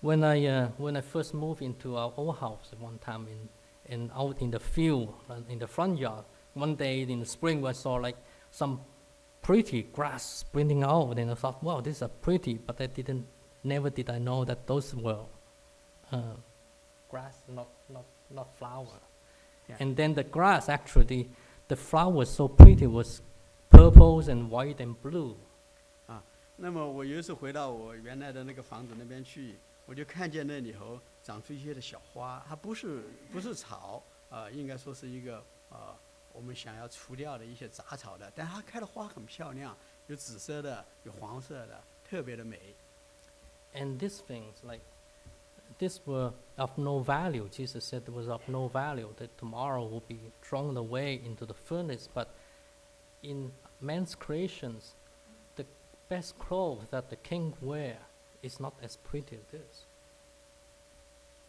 [0.00, 3.48] When I uh, when I first moved into our old house at one time in
[3.86, 7.66] in out in the field uh, in the front yard, one day in the spring
[7.66, 8.16] I saw like
[8.50, 8.80] some
[9.42, 13.26] pretty grass springing out, and I thought, wow, these are pretty, but I didn't
[13.62, 15.20] never did I know that those were
[16.12, 16.36] uh,
[17.08, 19.00] grass, not not not flower.
[19.68, 19.76] Yeah.
[19.80, 21.30] And then the grass actually,
[21.68, 23.22] the flower was so pretty was
[23.70, 25.36] purples and white and blue.
[26.56, 29.56] 那么我有一次回到我原来的那个房子那边去，
[29.88, 35.94] 我就看见那里头长出一些的小花，它不是不是草，呃，应该说是一个呃
[36.32, 42.74] 我们想要除掉的一些杂草的，但它开的花很漂亮，有紫色的，有黄色的，特别的美。
[43.74, 44.82] And these things, like,
[45.78, 47.48] these were of no value.
[47.48, 51.54] Jesus said it was of no value, that tomorrow will be thrown away into the
[51.54, 52.06] furnace.
[52.12, 52.28] But
[53.22, 54.94] in man's creations,
[55.56, 55.64] the
[56.08, 57.98] best clothes that the king wear
[58.42, 59.84] is not as pretty as this.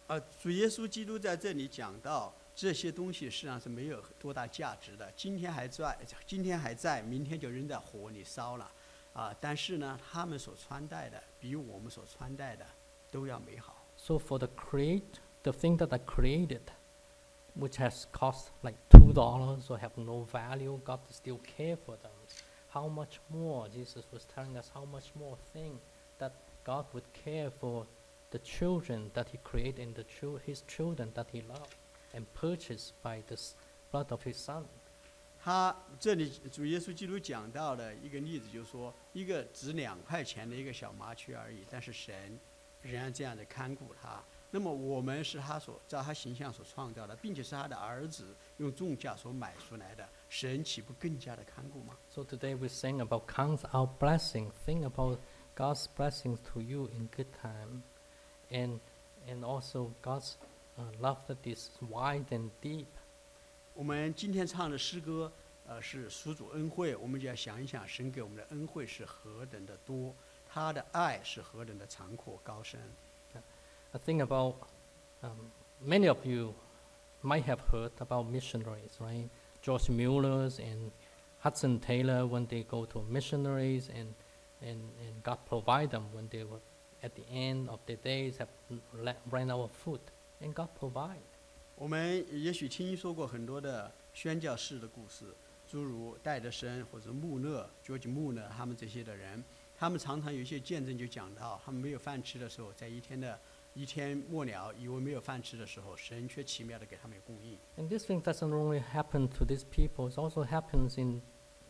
[0.08, 8.72] 呃，主耶稣基督在这里讲到这些东西实际上是没有多大价值的，今天还在，今天还在，明天就扔在火里烧了，
[9.14, 12.66] 啊、但是呢，他们所穿戴的比我们所穿戴的
[13.12, 13.76] 都要美好。
[13.98, 16.62] So for the create, the thing that I created,
[17.58, 22.12] which has cost like two dollars or have no value, God still care for them.
[22.70, 25.80] How much more Jesus was telling us how much more thing
[26.20, 27.86] that God would care for
[28.32, 31.74] the children that He created and the chil- His children that He loved
[32.14, 33.56] and purchased by the s-
[33.92, 34.66] blood of His Son.
[35.40, 42.40] 他这里主耶稣基督讲到的一个例子，就是说，一个值两块钱的一个小麻雀而已，但是神
[42.82, 44.24] 仍然这样的看顾它。
[44.50, 51.96] 那么我们是他所照他形象所创造的，并且是他的儿子用重价所买出来的，神岂不更加的看顾吗？
[52.10, 54.50] So today we sing about count our blessing.
[54.66, 55.20] Think about
[55.60, 57.84] God's blessings to you in good time,
[58.52, 58.80] and
[59.28, 60.38] and also God's
[60.78, 62.88] uh, love that is wide and deep.
[63.74, 65.32] 我们今天唱的诗歌，
[65.68, 70.14] 呃，是属主恩惠，我们就要想一想，神给我们的恩惠是何等的多，
[70.48, 72.80] 他的爱是何等的长阔高深。
[73.92, 74.56] I think about
[75.22, 76.54] um, many of you
[77.24, 79.30] might have heard about missionaries, right?
[79.62, 80.92] George Mueller's and
[81.40, 84.14] Hudson Taylor when they go to missionaries and,
[84.62, 86.60] and, and God provide them when they were
[87.02, 90.00] at the end of their days have n- la- ran out of food
[90.42, 91.22] and God provide.
[91.76, 95.26] 我们也许听说过很多的宣教士的故事，
[95.68, 99.44] 诸如戴德生或者穆勒、George 穆勒他们这些的人，
[99.78, 103.38] 他们常常有一些见证就讲到，他们没有饭吃的时候，在一天的
[103.74, 107.58] 一天末了，以为没有饭吃的时候，神却奇妙的给他们有供应。
[107.78, 111.22] And this thing doesn't only happen to these people, it also happens in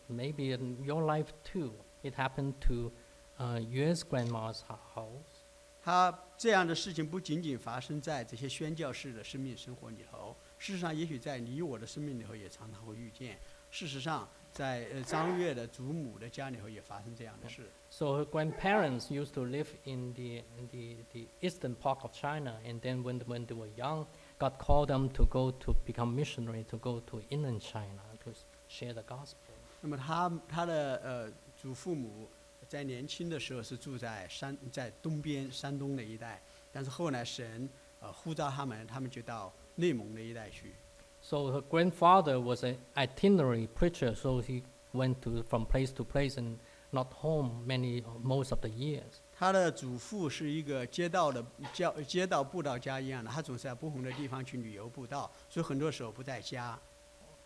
[0.08, 1.71] maybe in your life too.
[2.04, 2.91] It happened to
[3.38, 5.43] uh, US grandma's hou- house.
[5.82, 13.38] 他这样的事情不仅仅发生在这些宣教士的生命生活里头，事实上，也许在你我的生命里头也常常会遇见。
[13.69, 17.69] 事实上，在呃张悦的祖母的家里头也发生这样的事。
[17.91, 22.58] So her grandparents used to live in the, in the, the eastern part of China,
[22.65, 24.08] and then when, when they were young,
[24.39, 28.45] God called them to go to become missionary, to go to inland China to s-
[28.67, 29.54] share the gospel.
[29.82, 32.27] 那么他他的呃 祖父母
[32.66, 36.40] 在年轻的时候是住在山在东边山东那一带，
[36.73, 37.68] 但是后来神
[38.01, 40.75] 呃呼召他们，他们就到内蒙那一带去。
[41.20, 44.62] So her grandfather was an itinerary preacher, so he
[44.94, 46.57] went to, from place to place and
[46.92, 49.20] not home many, most of the years.
[49.35, 51.44] 他的祖父是一个街道的
[51.75, 56.79] 教街道布道家一样的，他总是在不同的地方去旅游布道，所以很多时候不在家。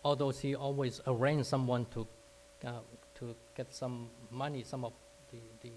[0.03, 2.07] Although he always arranged someone to,
[2.61, 2.81] uh,
[3.14, 4.92] to get some money, some of
[5.30, 5.70] the, the,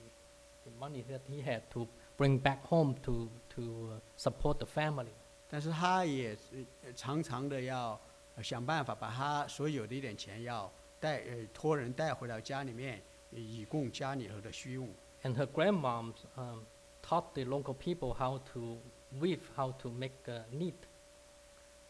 [0.66, 5.14] the money that he had to bring back home to, to uh, support the family.
[5.50, 6.36] 但是他也
[6.84, 8.00] 呃常常的要
[8.36, 14.90] 呃想办法把他所有的一点钱要带呃托人带回到家里面，以供家里头的需用。
[15.24, 16.66] And her grandmom um,
[17.02, 18.80] taught the local people how to
[19.20, 20.74] weave, how to make uh, knit.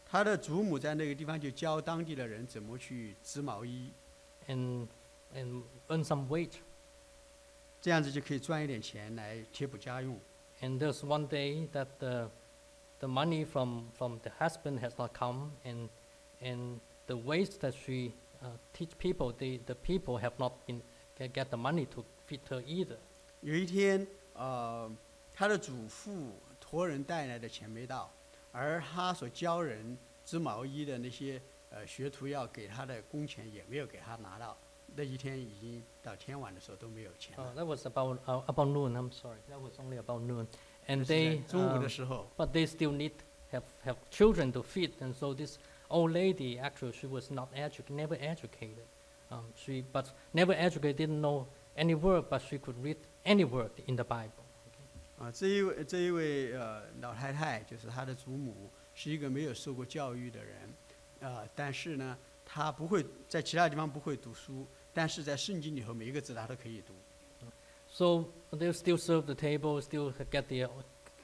[0.04, 3.90] 他的祖母在那个地方就教当地的人怎么去织毛衣，
[4.46, 4.86] and,
[5.34, 6.58] and earn some wage.
[7.80, 10.18] 这样子就可以赚一点钱来贴补家用。
[10.60, 12.30] And there's one day that the,
[13.00, 15.88] the money from, from the husband has not come, and,
[16.40, 20.80] and the ways that she uh, teach people, the, the people have not been
[21.18, 22.96] get, get the money to feed her either.
[23.42, 24.90] 有一天，呃，
[25.34, 28.10] 他的祖父托人带来的钱没到，
[28.52, 34.56] 而他所教人织毛衣的那些呃学徒要给他的工钱也没有给他拿到。
[34.96, 37.54] 那一天已经到天晚的时候都没有钱 Uh, 了。
[37.56, 38.92] that was about uh, about noon.
[38.92, 40.46] I'm sorry, that was only about noon,
[40.86, 43.12] 这 and 是在 they 中午 um, 的时候， but they still need
[43.50, 45.58] have have children to feed, and so this
[45.88, 48.84] old lady actually she was not educated, never educated.
[49.30, 53.72] Um, she but never educated, didn't know any word, but she could read any word
[53.86, 54.44] in the Bible.
[55.18, 60.74] 啊，这一位这一位呃老太太就是她的祖母，是一个没有受过教育的人，
[61.20, 64.66] 呃，但是呢，她不会在其他地方不会读书，
[64.99, 66.93] 但是在圣经里头每一个字他都可以读。
[67.89, 70.69] So they still serve the table, still get the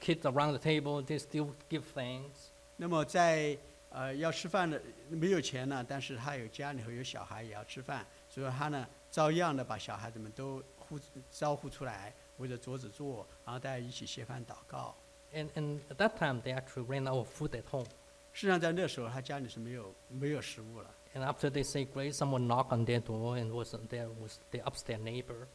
[0.00, 2.48] kids around the table, they still give thanks.
[2.78, 3.58] 那么在
[3.90, 10.98] 呃要吃饭的没有钱呢，但是他有家里头有小孩也要吃饭，所以他呢照样的把小孩子们都呼
[11.30, 14.96] 招呼出来，围着桌子坐，然后大家一起谢饭祷告。
[15.34, 17.84] And, and at that time, they actually ran out of food at home.
[18.32, 20.90] 实际上在那时候，他家里是没有没有食物了。
[21.15, 25.01] And after they say grace, someone knocked on their door and was there was the upstairs
[25.01, 25.47] neighbor.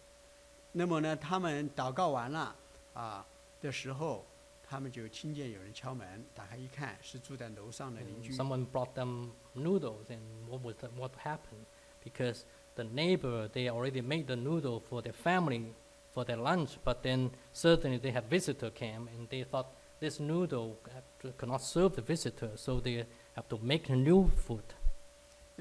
[0.73, 2.55] 那么呢，他们祷告完了
[2.93, 3.27] 啊
[3.61, 4.27] 的时候，
[4.63, 8.33] 他们就听见有人敲门，打开一看，是住在楼上的邻 And 居。
[8.33, 11.65] someone brought them noodles, and what was the, what happened?
[12.05, 15.73] Because the neighbor they already made the noodle for their family
[16.13, 19.69] for their lunch, but then certainly they had visitor came, and they thought
[20.01, 24.29] this noodle actually could not serve the visitor, so they have to make a new
[24.29, 24.65] food.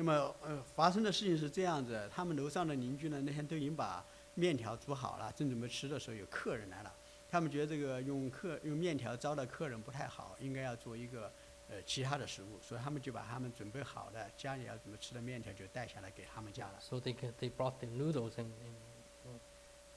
[0.01, 4.03] 那么呃，发生的事情是这样子，他们楼上的邻居呢，那天都已经把
[4.35, 6.91] 面条煮好了，正准备吃的时候，有客人来了。
[7.31, 11.31] 他们觉得这个用客用面条招待客人不太好，应该要做一个
[11.69, 16.81] 呃其他的食物，所以他们就把他们准备好的家里要怎么吃的面条就带下来给他们家了。
[16.81, 18.48] So they can, they brought the noodles and,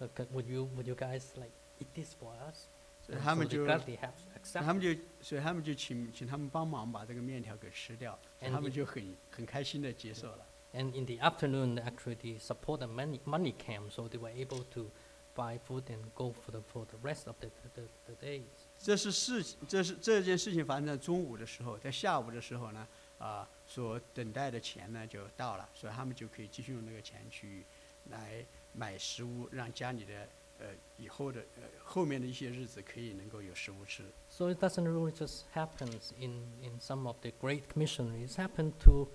[0.01, 2.65] and would you would you guys like eat this for us?
[3.05, 10.45] 所以他们就他们就，所以他们就请请他们帮忙把这个面条给吃掉，他们就很很开心的接受了。
[10.73, 14.89] And in the afternoon, actually, the support and money, money came, so they were able to
[15.35, 18.41] buy food and go for the, for the rest of the, the, the days.
[18.79, 22.87] 这是事情，这是这件事情发生在中午的时候，在下午的时候呢，
[23.19, 27.63] 啊、所等待的钱呢就到了，所以他们就可以继续用那个钱去
[28.09, 28.43] 来
[28.73, 30.27] 买食物，让家里的
[30.63, 34.03] 呃以后的呃后面的一些日子可以能够有食物吃。
[34.29, 38.35] So it doesn't really just happens in, in some of the great missionaries.
[38.35, 39.09] Happened to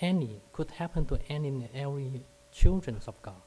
[0.00, 2.22] any, could happen to any and every
[2.52, 3.42] children of God.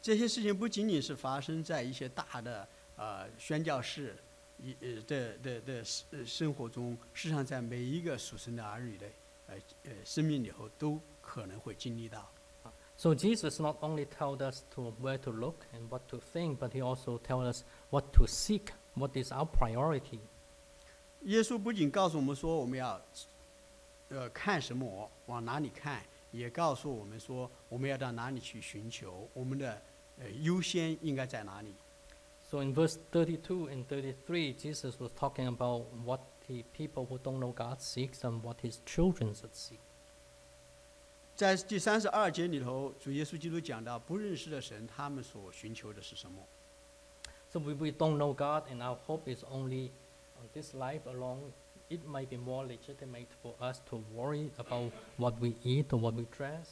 [0.00, 4.16] 这些事情不仅仅是发生在一些大的呃宣教士
[4.58, 9.06] 一呃的的的生呃生活中，事实上在每一个属神的儿女的
[9.48, 9.54] 呃
[9.84, 12.30] 呃生命里头都可能会经历到。
[13.01, 16.81] So Jesus not only told us to where to look and what to think, but he
[16.81, 20.19] also told us what to seek, what is our priority.
[21.23, 22.99] 耶稣不仅告诉我们说我们要
[24.09, 29.81] 呃看什么，往哪里看，也告诉我们说我们要到哪里去寻求，我们的
[30.19, 31.75] 呃优先应该在哪里。
[32.49, 37.39] So in verse 32 and 33, Jesus was talking about what the people who don't
[37.39, 39.79] know God seeks and what his children should seek.
[41.34, 46.42] 在第三十二节里头，主耶稣基督讲到不认识的神，他们所寻求的是什么
[47.50, 49.90] ？So we, we don't know God and our hope is only
[50.40, 51.52] on this life alone.
[51.88, 56.14] It might be more legitimate for us to worry about what we eat or what
[56.14, 56.68] we dress.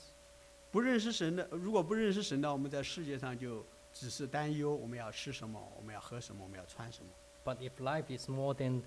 [0.70, 7.10] 不认识神的，如果不认识神的，我们在世界上就只是担忧我们要吃什么，我们要喝什么，我们要穿什么。
[7.44, 8.82] But if life is more than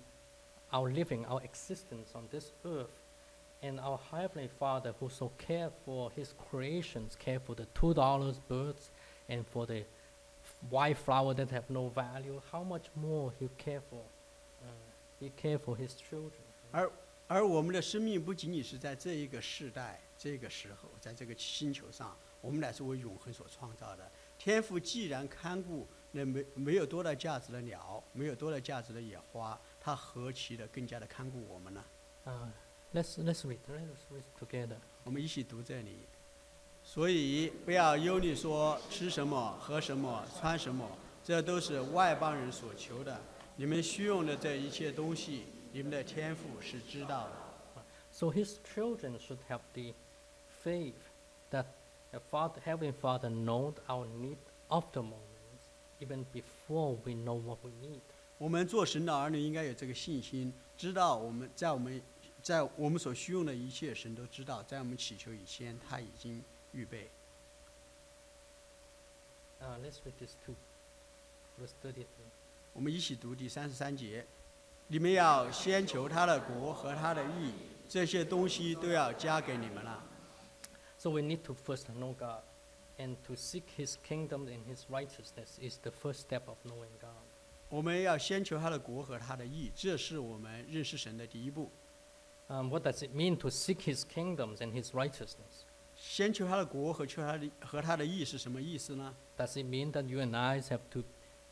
[0.71, 2.89] our living, our existence on this earth,
[3.64, 8.39] and our Heavenly Father who so care for His creations, care for the two dollars
[8.47, 8.91] birds
[9.28, 9.84] and for the
[10.70, 14.03] white flower that have no value, how much more He care for,
[14.61, 14.68] uh,
[15.20, 16.43] He care for His children.
[16.72, 16.91] 而
[17.28, 24.11] 而我们的生命不仅仅是在这一个世代、这个时候，在这个星球上，我们乃是为永恒所创造的。
[24.38, 31.84] 天父既然看顾那没没有多大价值的鸟，没有多大价值的野花，他何其的更加的看顾我们呢
[32.26, 32.47] ？Uh,
[32.94, 33.60] let's let's read.
[33.68, 34.78] Let's read together.
[35.04, 35.98] 我们一起读这里。
[36.86, 40.86] 所以不要忧虑说吃什么、喝什么、穿什么，
[41.24, 43.20] 这都是外邦人所求的。
[43.56, 47.84] 你们需用的这一切东西，你们的天赋是知道的。
[48.12, 49.94] So his children should have the
[50.64, 50.94] faith
[51.52, 51.66] that
[52.12, 54.38] the Father, Heavenly Father knows our need
[54.68, 55.16] of the moment,
[56.00, 58.02] even before we know what we need.
[58.38, 62.02] 我们做神的儿女应该有这个信心，知道我们在我们
[62.44, 67.10] 在我们所需用的一切，神都知道，在我们祈求以前，他已经预备。
[69.62, 70.54] Uh, let's read this too.
[71.58, 72.04] Verse 33.
[72.74, 74.26] 我们一起读第三十三节：
[74.88, 77.54] 你们要先求他的国和他的义，
[77.88, 80.04] 这些东西都要加给你们了。
[80.98, 82.41] So we need to first know God,
[82.98, 87.24] and to seek His kingdom and His righteousness is the first step of knowing God.
[87.70, 91.72] 我们要先求他的国和他的义，这是我们认识神的第一步。
[92.49, 95.64] Um, what does it mean to seek His kingdoms and His righteousness?
[95.95, 99.14] 先求他的国和求他的和他的义是什么意思呢？
[99.37, 101.03] Does it mean that you and I have to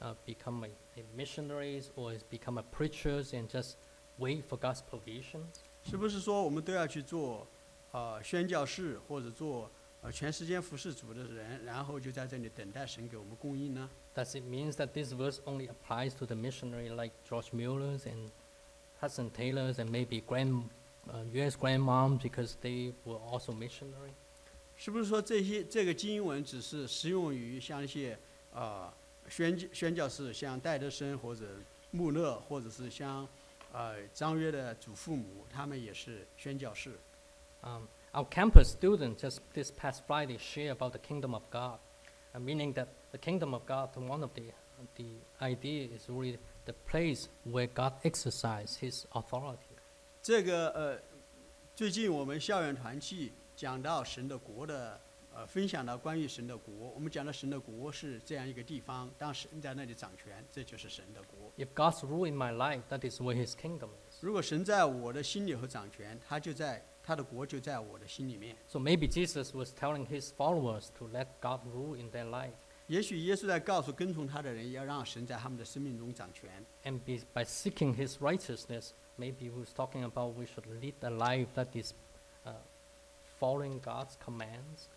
[0.00, 3.74] uh, become a, a missionaries or is become a preachers and just
[4.18, 5.62] wait for God's provisions?
[5.84, 7.46] 是不是说我们都要去做
[7.90, 9.70] 呃宣教士或者做
[10.00, 13.90] 呃全时间服侍主的人，然后就在这里等待神给我们供应呢？
[14.14, 18.30] Does it mean that this verse only applies to the missionary like George Mueller's and
[19.00, 20.68] Hudson Taylor's and maybe grand, uh,
[21.32, 21.56] U.S.
[21.56, 24.12] grandmoms because they were also missionary?
[24.76, 28.18] 是不是说这些这个经文只是适用于像一些
[28.52, 28.92] 呃
[29.28, 31.46] 宣宣教士，像戴德生或者
[31.92, 33.26] 穆勒，或者是像
[33.72, 36.98] 呃张约的祖父母，他们也是宣教士。
[37.62, 41.78] Um, our campus students just this past Friday share about the kingdom of God,
[42.34, 44.52] uh, meaning that the kingdom of God, one of the
[44.96, 49.69] the idea is really the place where God exercises His authority.
[50.23, 51.01] 这个呃，
[51.75, 55.01] 最近我们校园团契讲到神的国的
[55.33, 61.51] 呃，分享到关于神的国，我们讲到神的国是这样一个地方，当神在那里掌权，这就是神的国。
[61.57, 64.17] If God's rule in my life, that is where His kingdom is.
[64.21, 68.55] 如果神在我的心里和掌权，他就在他的国就在我的心里面。
[68.67, 72.51] So maybe Jesus was telling His followers to let God rule in their life.
[72.91, 76.49] 也许耶稣在告诉跟从他的人，要让神在他们的生命中掌权。
[76.83, 81.47] And be, by seeking His righteousness, maybe He was talking about we should lead a life
[81.55, 81.93] that is
[82.45, 82.55] uh,
[83.39, 84.89] following God's commands.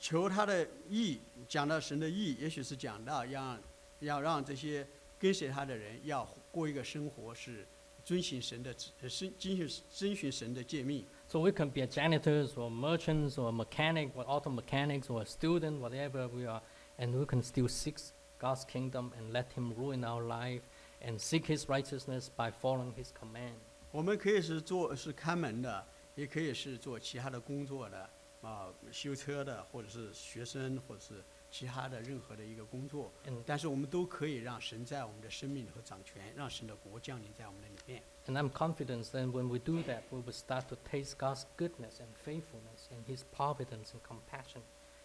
[0.00, 3.56] 求他的义，讲到神的义，也许是讲到要
[4.00, 4.84] 要让这些
[5.20, 7.64] 跟随他的人要过一个生活是
[8.04, 11.04] 遵循神的旨，呃遵遵循遵循神的诫命。
[11.27, 15.79] So we can be a janitors or merchants or mechanic or auto mechanics or a student,
[15.79, 16.61] whatever we are,
[16.97, 17.97] and we can still seek
[18.37, 20.61] God's kingdom and let Him rule in our life
[21.01, 23.55] and seek His righteousness by following His command.
[23.91, 25.85] 我们可以是做是看门的，
[26.15, 28.09] 也可以是做其他的工作的，
[28.41, 31.23] 啊，修车的，或者是学生，或者是
[31.55, 38.01] 其他的任何的一个工作， And, 但是我们都可以让神在我们的生命里头掌权，让神的国降临在我们的里面。
[38.27, 41.99] and I'm confident that when we do that, we will start to taste God's goodness
[41.99, 44.61] and faithfulness and His providence and compassion.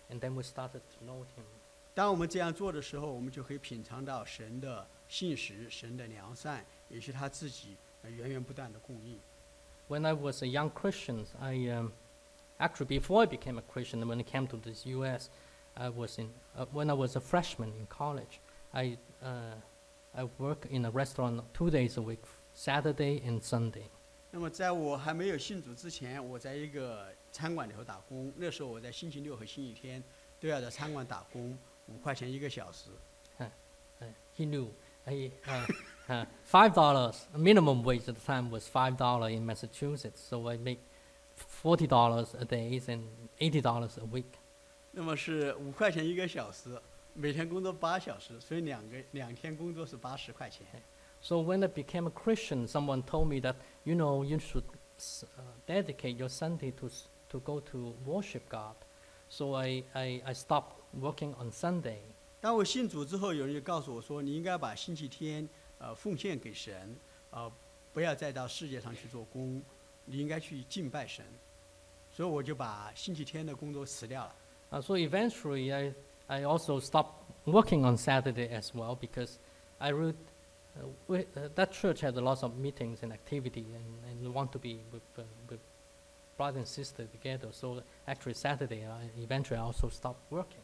[0.08, 1.44] And then we started to know Him.
[1.94, 9.18] 当我们这样做的时候，我们就可以品尝到神的信实、神的良善，也是他自己呃源源不断的供应。
[9.88, 11.92] When I was a young Christian, I um,
[12.58, 15.30] actually before I became a Christian, when I came to this U.S.,
[15.74, 18.40] I was in uh, when I was a freshman in college.
[18.72, 19.54] I uh,
[20.14, 22.24] I work in a restaurant two days a week,
[22.54, 23.88] Saturday and Sunday.
[24.30, 28.32] 那么在我还没有信主之前，我在一个餐馆里头打工。
[28.36, 30.02] 那时候我在星期六和星期天
[30.40, 32.90] 都要在餐馆打工，五块钱一个小时。
[33.38, 33.46] Uh,
[34.36, 34.68] he knew.
[35.06, 35.66] I, uh,
[36.08, 40.58] uh, five dollars minimum wage at the time was five dollar in Massachusetts, so I
[40.58, 40.80] make
[41.36, 43.04] forty dollars a day and
[43.38, 44.36] eighty dollars a week.
[44.91, 46.79] 那么是五块钱一个小时，
[47.13, 50.65] 每天工作八小时，所以两个两天工作是八十块钱。
[51.21, 54.63] So when I became a Christian, someone told me that you know you should
[54.97, 55.23] uh,
[55.65, 56.89] dedicate your Sunday to
[57.29, 58.75] to go to worship God.
[59.29, 61.99] So I, I, I stopped working on Sunday.
[62.41, 66.97] 当我信主之后，有人就告诉我说，你应该把星期天呃奉献给神，
[67.29, 67.49] 呃，
[67.93, 69.61] 不要再到世界上去做工，
[70.05, 71.23] 你应该去敬拜神。
[72.11, 74.35] 所以我就把星期天的工作辞掉了。
[74.70, 75.94] Uh, so eventually, I,
[76.28, 79.38] I also stopped working on Saturday as well because
[79.80, 80.16] I would,
[80.76, 84.50] uh, we, uh, that church had a lot of meetings and activity and, and want
[84.52, 85.60] to be with, uh, with
[86.36, 87.48] brother and sister together.
[87.52, 90.62] So actually Saturday, I eventually also stopped working.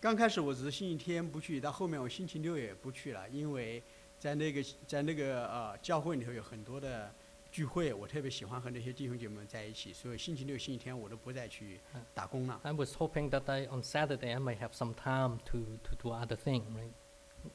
[0.00, 3.82] 刚开始我只是星期天不去，到后面我星期六也不去了，因为
[4.18, 7.10] 在那个在那个呃教会里头有很多的
[7.50, 12.60] 聚会，我特别喜欢和那些弟兄姐妹们在一起，所以星期六、星期天我都不再去嗯打工了。
[12.62, 16.10] I was hoping that I, on Saturday I might have some time to, to do
[16.10, 16.92] other thing, right?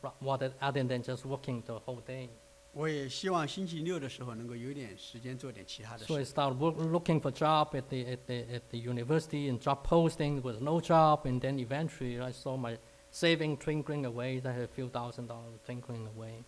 [0.01, 2.29] Ra- Rather, other than just working the whole day.
[2.73, 6.33] 我也希望星期六的时候能够有点时间做点其他的 So I 事。
[6.33, 10.41] started work, looking for job at the, at, the, at the university and job posting
[10.41, 12.77] was no job and then eventually I saw my
[13.11, 14.41] saving twinkling away.
[14.43, 16.45] I had a few thousand dollars twinkling away.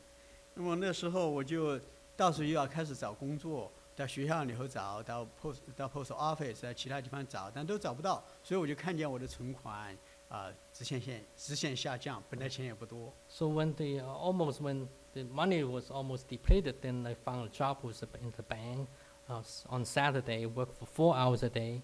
[0.54, 1.78] 那么那时候我就
[2.18, 9.98] 到处又要开始找工作，到学校里头找，到 post 到 post office，在其他地方找，但都找不到，所以我就看见我的存款
[10.30, 13.14] 啊、直线线直线下降，本来钱也不多。
[13.28, 17.50] So when the, uh, almost when the money was almost depleted, then I found a
[17.50, 18.88] job was in the bank
[19.30, 21.82] uh, s- on Saturday, worked for four hours a day,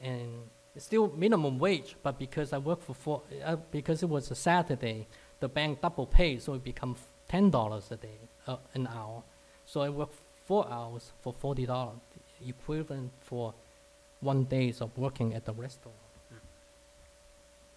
[0.00, 4.30] and it's still minimum wage, but because I worked for four, uh, because it was
[4.30, 5.06] a Saturday,
[5.40, 9.22] the bank double paid, so it become f- ten dollars a day, uh, an hour.
[9.67, 10.15] So I worked
[10.47, 11.99] four hours for forty dollars,
[12.41, 13.53] equivalent for
[14.21, 15.93] one days of working at the restaurant.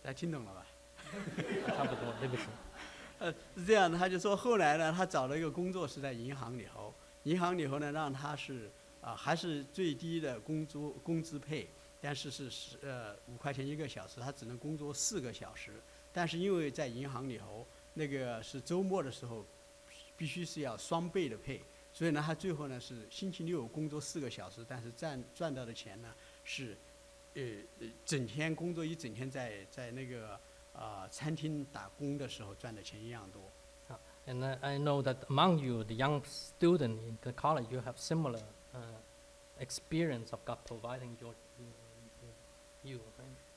[0.03, 0.67] 大家听懂了吧？
[1.67, 2.43] 差不多，对不起。
[3.19, 8.71] 呃，是这样的，他就说后来呢，他找了一个工作是在银行里头，银行里头呢让他是
[9.03, 11.69] 啊、还是最低的工资工资配，
[12.01, 15.73] 但是是十呃五块钱一个小时，他只能工作四个小时，
[16.13, 19.45] 但是因为在银行里头那个是周末的时候，
[20.17, 21.63] 必须是要双倍的配，
[22.01, 26.75] 所以呢，他最后呢是星期六工作四个小时，但是赚赚到的钱呢是，
[27.35, 27.43] 呃
[27.79, 30.41] 呃整天工作一整天在在那个
[30.73, 33.43] 啊、餐厅打工的时候赚的钱一样多。
[34.27, 38.41] And I, know that among you, the young student in the college, you have similar
[38.73, 38.79] uh,
[39.59, 41.35] experience of God providing your,
[42.83, 43.01] you?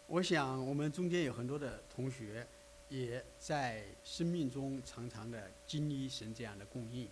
[0.07, 2.45] 我想我们中间有很多的同学，
[2.89, 7.07] 也在生命中常常的经历神这样的供应。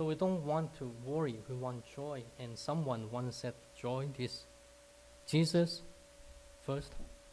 [0.00, 2.22] So we don't want to worry, we want joy.
[2.38, 4.44] And someone once said, joy is
[5.26, 5.82] Jesus
[6.62, 6.92] first,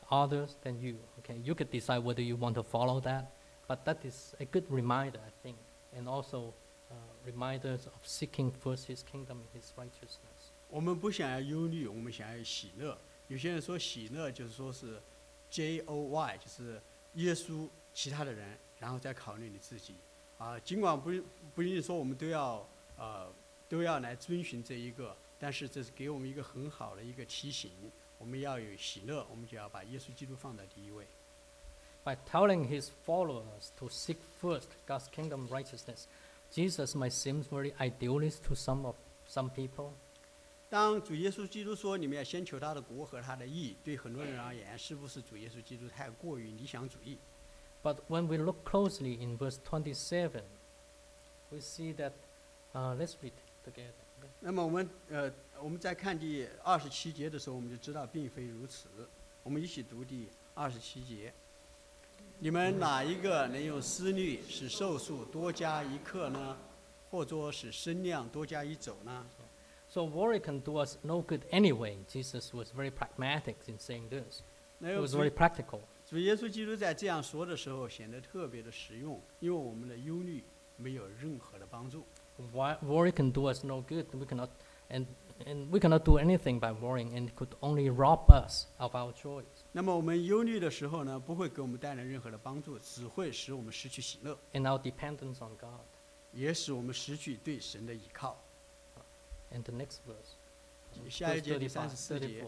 [0.10, 0.96] others, then you.
[1.20, 3.32] Okay, you could decide whether you want to follow that,
[3.68, 5.58] but that is a good reminder, I think,
[5.98, 6.54] and also
[6.90, 10.52] uh, reminders of seeking first His kingdom and His righteousness.
[10.70, 12.98] 我们不想要忧虑，我们想要喜乐。
[13.28, 15.02] 有些人说喜乐就是说是
[15.50, 16.82] J O Y，就是
[17.16, 19.96] 耶稣其他的人，然后再考虑你自己。
[20.39, 21.11] 啊，尽管不
[21.55, 22.67] 不一定说我们都要
[22.97, 23.31] 呃
[23.69, 27.71] 都要来遵循这一个，但是这是给我们一个很好的一个提醒。
[28.19, 31.07] 我们要有喜乐，我们就要把耶稣基督放在第一位。
[32.05, 36.07] by telling his followers to seek first God's kingdom righteousness.
[36.51, 38.97] Jesus might seem very idealist to some of
[39.29, 39.91] some people,
[40.71, 47.19] 当主耶稣基督说你们要先求他的国和他的义，对很多人而言，是不是主耶稣基督太过于理想主义？
[47.84, 50.42] but when we look closely in verse 27,
[51.52, 52.14] we see that.
[52.76, 53.92] Uh, let's read together.
[54.40, 55.32] 那么我们呃，
[55.62, 58.88] 我们在看第二十七节的时候，我们就知道并非如此。
[59.44, 61.32] 我们一起读第二十七节。
[62.40, 66.58] 你们哪一个能用思虑使寿数多加一刻呢？
[67.12, 69.26] 或者使身量多加一肘呢？
[69.88, 71.98] So worry can do us no good anyway.
[72.10, 74.42] Jesus was very pragmatic in saying this.
[74.80, 75.82] 那 It 有 was 主 very practical.
[76.09, 80.43] 主耶稣基督在这样说的时候，显得特别的实用，因为我们的忧虑
[80.79, 82.03] 没有任何的帮助。
[82.51, 84.07] Why, worry can do us no good.
[84.15, 84.49] We cannot,
[84.89, 85.05] and,
[85.45, 89.13] and we cannot do anything by worrying, and it could only rob us of our
[89.13, 89.45] joys.
[89.73, 95.85] 那么我们忧虑的时候呢，不会给我们带来任何的帮助，只会使我们失去喜乐，and our dependence on God.
[96.33, 98.43] 也使我们失去对神的依靠。
[99.53, 102.47] And the next verse, 下一节第三十四节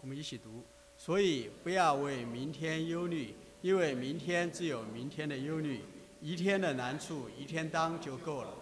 [0.00, 0.64] 我们一起读。
[1.00, 5.80] 所以不要为明天忧虑，因为明天自有明天的忧虑，
[6.20, 8.54] 一天的难处一天当就够了。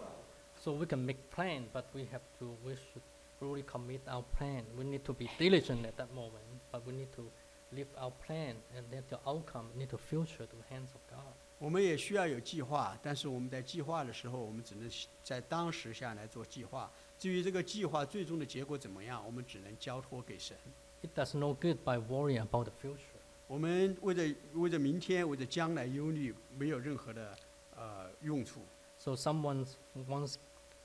[0.61, 3.01] So we can make plan, but we have to, we should
[3.41, 4.63] really commit our plan.
[4.77, 7.29] We need to be diligent at that moment, but we need to
[7.73, 11.33] live our plan and let the outcome, need to future to the hands of God.
[11.57, 14.89] 我们也需要有计划，但是我们在计划的时候，我们只能
[15.21, 16.89] 在当时下来做计划。
[17.17, 20.55] 至于这个计划最终的结果怎么样，我们只能交托给神。
[21.01, 22.99] It does no good by worrying about the future.
[23.47, 27.35] 我们为着为着明天，为着将来忧虑，没有任何的
[27.75, 28.61] 呃用处。
[28.97, 30.35] So someone once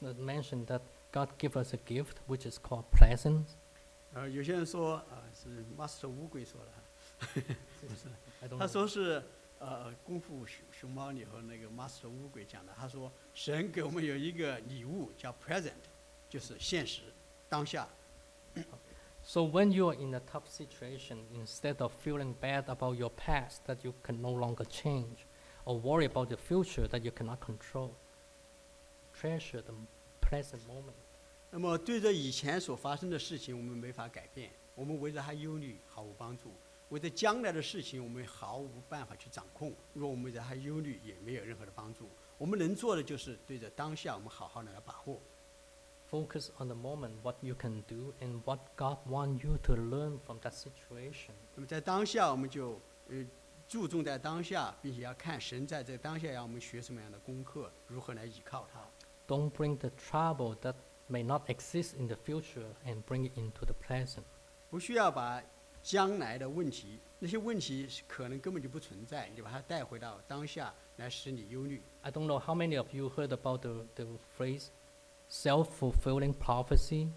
[0.01, 0.81] uh, mentioned that
[1.12, 3.55] God give us a gift which is called presence.
[4.15, 7.43] 呃，有些人说，呃，是 Master 乌龟说的，
[7.81, 8.09] 不是
[8.41, 9.23] ，I don't 他说是
[9.59, 12.73] 呃功夫熊熊猫里和那个 Master 乌龟讲的。
[12.79, 15.73] 他说，神给我们有一个礼物叫 present，
[16.29, 17.03] 就是现实
[17.49, 17.89] 当下。
[19.27, 23.83] So when you are in a tough situation, instead of feeling bad about your past that
[23.83, 25.27] you can no longer change,
[25.64, 27.93] or worry about the future that you cannot control,
[29.18, 29.72] treasure the
[30.20, 30.95] present moment.
[31.51, 36.51] 那么对着以前所发生的事情，我们没法改变，我们围着它忧虑毫无帮助；
[36.91, 39.72] 围着将来的事情，我们毫无办法去掌控。
[39.95, 42.11] 如果我们围着它忧虑，也没有任何的帮助。
[42.37, 45.18] 我们能做的就是对着当下，我们好好的来把握。
[46.14, 50.39] Focus on the moment, what you can do, and what God wants you to learn from
[50.39, 51.34] that situation.
[51.53, 53.24] 那么在当下，我们就呃
[53.68, 58.82] 注重在当下，并且要看神在这当下让我们学什么样的功课，如何来依靠它。
[59.28, 60.74] Don't bring the trouble that
[61.07, 64.24] may not exist in the future and bring it into the present.
[64.72, 65.43] 不需要把
[65.84, 71.84] 将来的问题，那些问题是可能根本就不存在，你就把它带回到当下，来使你忧虑。
[72.01, 74.05] I don't know how many of you heard about the, the
[74.36, 74.70] phrase
[75.35, 77.09] self-fulfilling prophecy.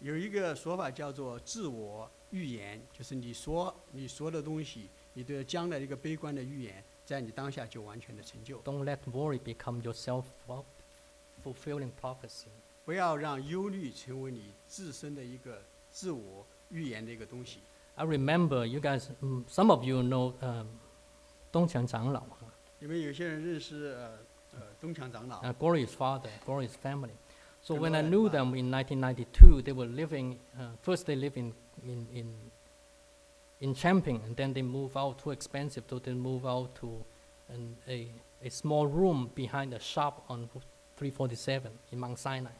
[0.00, 8.60] 有一个说法叫做自我预言，就是你说你说的东西，你对将来一个悲观的预言，在你当下就完全的成就。
[8.60, 12.48] Don't let worry become your self-fulfilling prophecy.
[12.84, 17.60] 不要让忧虑成为你自身的一个自我预言的一个东西。
[17.94, 20.66] I remember you guys, mm, some of you know um,
[21.50, 22.22] 东强长老,
[22.80, 24.18] 你们有些人认识呃
[25.42, 27.14] uh, Gory's father, Gory's family.
[27.62, 31.54] So when I knew them in 1992, they were living, uh, first they lived in,
[31.82, 32.34] in, in,
[33.60, 37.02] in Chapin, and then they moved out, too expensive, so they moved out to
[37.48, 38.10] an, a,
[38.42, 40.48] a small room behind a shop on
[40.96, 42.52] 347 in Mount Sinai.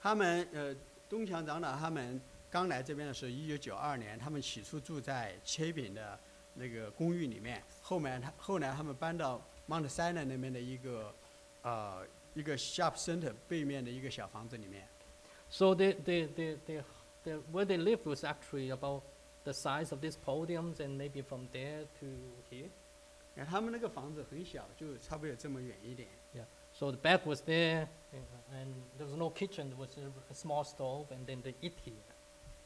[0.00, 0.74] 他们呃，
[1.08, 6.18] 东强长老他们刚来这边的时候，一九九二年，他们起初住在切饼的
[6.54, 11.13] 那个公寓里面，后面他后来他们搬到 Mount Sinai 那边的一个
[11.61, 14.87] 呃一个 shop center 背面的一个小房子里面。
[15.49, 16.83] So they, they, they, they,
[17.23, 19.03] they, where they lived was actually about
[19.43, 22.05] the size of these podiums and maybe from there to
[22.49, 22.69] here.
[23.35, 26.07] 然后他们那个房子很小，就差不多有这么远一点。
[26.71, 29.71] So the bed was there, uh, and there was no kitchen.
[29.71, 31.93] There was a, a small stove, and then they eat here.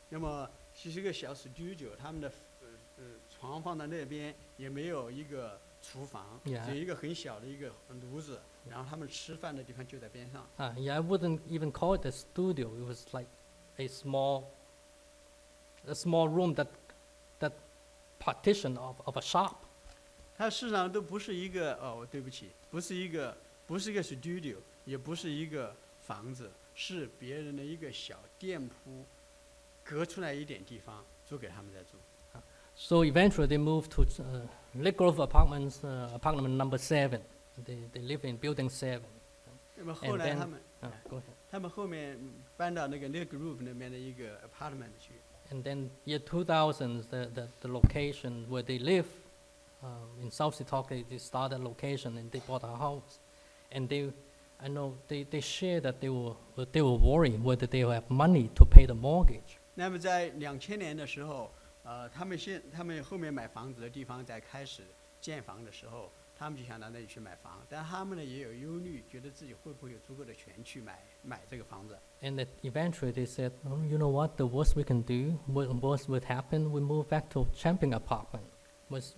[0.09, 2.27] 那么其实个小 studio，他们的
[2.61, 2.67] 呃
[2.97, 10.46] 呃床放在那边，也没有一个 厨房.有一个很小的一个炉子，然后他们吃饭的地方就在边上。
[10.58, 12.68] Uh, yeah, I wouldn't even call it a studio.
[12.76, 13.28] It was like
[13.76, 14.44] a small,
[15.86, 16.68] a small room that,
[17.40, 17.52] that
[18.18, 19.56] partition of, of a shop.
[20.36, 25.74] 它事实上都不是一个哦，对不起，不是一个，不是一个 studio，也不是一个
[26.06, 29.04] 房子，是别人的一个小店铺，
[29.82, 31.96] 隔出来一点地方租给他们在住。
[32.76, 34.46] So eventually they moved to uh,
[34.82, 37.20] Lake Grove Apartments, uh, apartment number seven.
[37.64, 39.06] They, they live in building seven.
[40.02, 41.34] And then, 他们 uh, ah, go ahead.
[41.50, 42.18] 他们后面
[42.56, 44.90] 搬到那个 apartment
[45.64, 49.06] then year 2000, the, the, the location where they live
[49.82, 53.18] um, in South Setauket, they started location and they bought a house.
[53.72, 54.12] And they,
[54.60, 56.34] I know they, they shared that they were,
[56.72, 59.58] they were worried whether they will have money to pay the mortgage.
[59.74, 61.50] 那么在两千年的时候，
[61.88, 64.82] 呃，他们现他们后面买房子的地方在开始
[65.22, 71.98] 建房的时候，他们就想到那里去买房，但他们呢也有忧虑，觉得自己会不会有足够的钱去买买这个房子。
[72.20, 76.10] And that eventually they said, oh, you know what, the worst we can do, what worst
[76.10, 78.44] would happen, we move back to Champion apartment.
[78.90, 79.14] Was,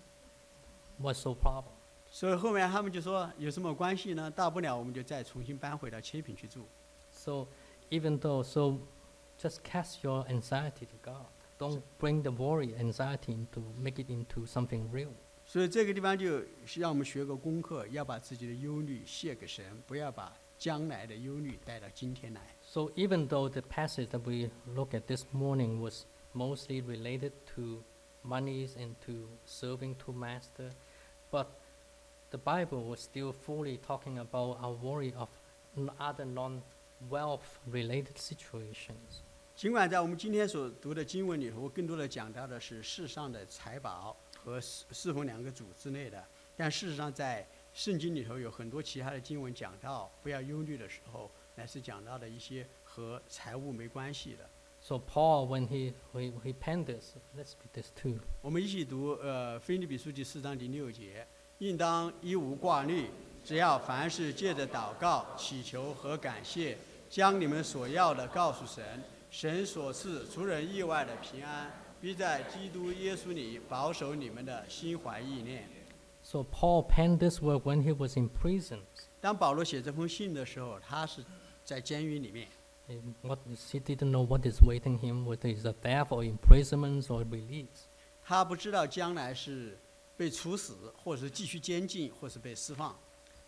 [1.00, 1.72] was so problem.
[2.08, 4.30] 所以后面他们就说有什么关系呢？
[4.30, 6.64] 大不了我们就再重新搬回到切品去住。
[7.10, 7.48] So
[7.90, 8.78] even though, so
[9.36, 11.26] just cast your anxiety to God.
[11.59, 15.13] Don't bring the worry, anxiety into, make it into something real.
[15.45, 22.41] 所以这个地方就是让我们学个功课，要把自己的忧虑卸给神，不要把将来的忧虑带到今天来。
[22.63, 27.83] So even though the passage that we look at this morning was mostly related to
[28.23, 30.71] monies and to serving to master,
[31.31, 31.47] but
[32.31, 35.29] the Bible was still fully talking about our worry of
[35.77, 39.21] n- other non-wealth related situations.
[39.60, 46.24] 尽管在我们今天所读的经文里头，更多的讲到的是世上的财宝和侍侍奉两个主之类的，
[46.56, 54.48] 但事实上在圣经里头有很多其他的经文讲到不要忧虑的时候，乃是讲到的一些和财务没关系的。
[54.80, 58.18] So Paul, when he, he, he penned this, let's read this too.
[58.40, 61.26] 我们一起读呃《腓立比书》第四章第六节，
[61.58, 63.10] 应当一无挂虑，
[63.44, 66.78] 只要凡事借着祷告、祈求和感谢，
[67.10, 71.70] 将你们所要的告诉神，神所赐出人意外的平安，
[72.00, 75.68] 必在基督耶稣里保守你们的心怀意念。
[76.22, 78.80] So Paul penned this work when he was in prison.
[79.20, 81.24] 当保罗写这封信的时候，他是
[81.64, 82.48] 在监狱里面
[83.22, 87.24] what he didn't know what is waiting him, whether it's a death or imprisonment or
[87.24, 87.86] release.
[88.24, 89.78] 他不知道将来是
[90.16, 92.96] 被处死，或者是继续监禁，或是被释放。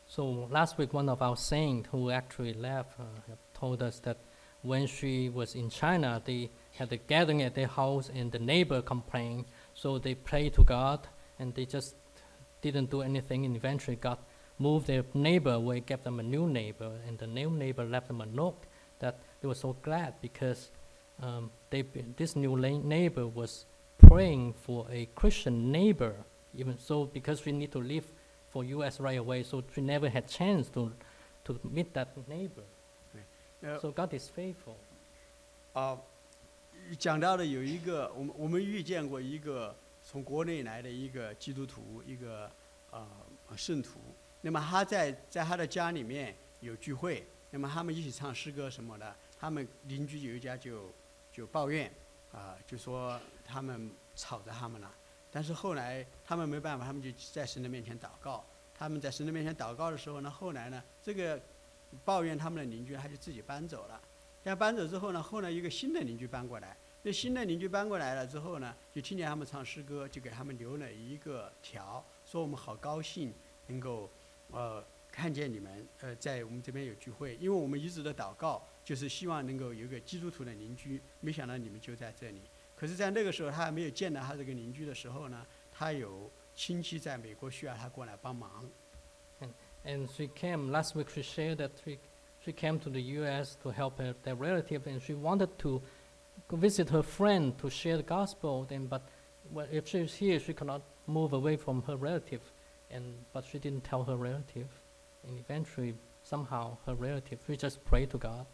[0.07, 4.16] So last week, one of our saints who actually left uh, told us that
[4.62, 8.80] when she was in China, they had a gathering at their house, and the neighbor
[8.80, 9.44] complained.
[9.74, 11.06] So they prayed to God,
[11.38, 11.96] and they just
[12.60, 13.44] didn't do anything.
[13.44, 14.18] And eventually, God
[14.58, 18.20] moved their neighbor away, gave them a new neighbor, and the new neighbor left them
[18.20, 18.62] a note
[19.00, 20.70] that they were so glad because
[21.20, 21.82] um, they,
[22.16, 23.66] this new neighbor was
[23.98, 26.14] praying for a Christian neighbor.
[26.54, 28.04] Even so, because we need to leave
[28.50, 29.00] for U.S.
[29.00, 30.92] right away, so we never had chance to,
[31.44, 32.62] to meet that neighbor.
[33.62, 34.74] 呃 So God is faithful.
[35.72, 35.98] 啊，
[36.98, 42.50] 讲到的有一个，我们我们遇见过一个从国内来的一个基督徒，一个
[42.90, 43.08] 呃
[43.56, 44.00] 圣徒。
[44.40, 50.90] 那么他在在他的家里面有聚会，那么他们一起唱诗歌什么的，他们邻居有一家就
[51.32, 51.90] 就抱怨
[52.32, 54.90] 啊、就说他们吵着他们了。
[55.30, 58.44] 但是后来他们没办法，他们就在神的面前祷告。
[58.74, 61.40] 他们在神的面前祷告的时候呢，后来呢，这个
[62.05, 64.01] 抱怨他们的邻居他就自己搬走了。
[64.43, 73.32] 但搬走之后呢，后来一个新的邻居搬过来，那新的邻居搬过来了之后呢，就听见他们唱诗歌，就给他们留了一个条，说我们好高兴
[73.68, 74.11] 能够
[74.51, 82.40] 呃看见你们呃在我们这边有聚会，因为我们一直的祷告就是希望能够有一个基督徒的邻居，没想到你们就在这里。
[82.74, 88.68] 可是，在那个时候他还没有见到他这个邻居的时候呢，他有亲戚在美国需要他过来帮忙，
[89.85, 91.99] And she came, last week she shared that she,
[92.45, 93.57] she came to the U.S.
[93.62, 95.83] to help her, their relative, and she wanted to
[96.53, 98.64] visit her friend to share the gospel.
[98.68, 99.03] Then, but
[99.51, 102.41] well, if she was here, she cannot move away from her relative,
[102.91, 104.68] and but she didn't tell her relative.
[105.26, 108.47] And eventually, somehow, her relative, she just prayed to God,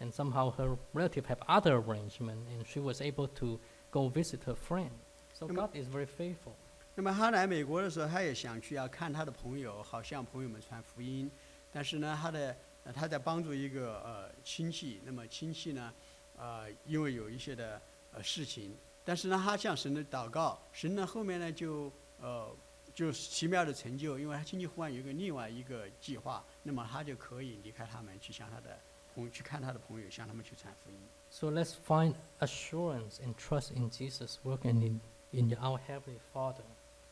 [0.00, 3.58] and somehow her relative have other arrangement, and she was able to
[3.90, 4.90] go visit her friend.
[5.32, 5.56] So Mm.
[5.56, 6.56] God is very faithful.
[6.98, 11.30] 那么他来美国的时候，他也想去要看他的朋友，好向朋友们传福音。
[11.70, 12.56] 但是呢，他的
[12.94, 15.92] 他在帮助一个呃亲戚，那么亲戚呢，
[16.38, 17.78] 呃因为有一些的
[18.12, 18.74] 呃事情，
[19.04, 22.50] 但是呢，他向神的祷告，神呢后面呢就呃
[22.94, 28.80] 就奇妙的成就，因为他亲戚忽然有一个另外一个计划，那么他就可以离开他们，去向他的
[29.14, 30.96] 朋友去看他的朋友，向他们去传福音。
[31.28, 35.00] So let's find assurance and trust in Jesus working in,
[35.32, 36.64] in our Heavenly Father.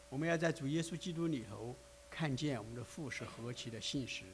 [0.08, 1.74] 我们要在主耶稣基督里头
[2.10, 4.24] 看见我们的父是何其的信实，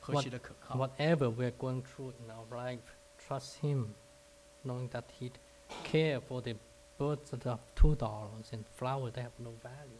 [0.00, 0.76] 何其的可靠。
[0.76, 2.78] Whatever we're going through in our life,
[3.18, 3.88] trust Him,
[4.64, 5.32] knowing that He'd
[5.84, 6.54] care for the
[6.96, 9.98] birds that have two dollars and flowers that have no value.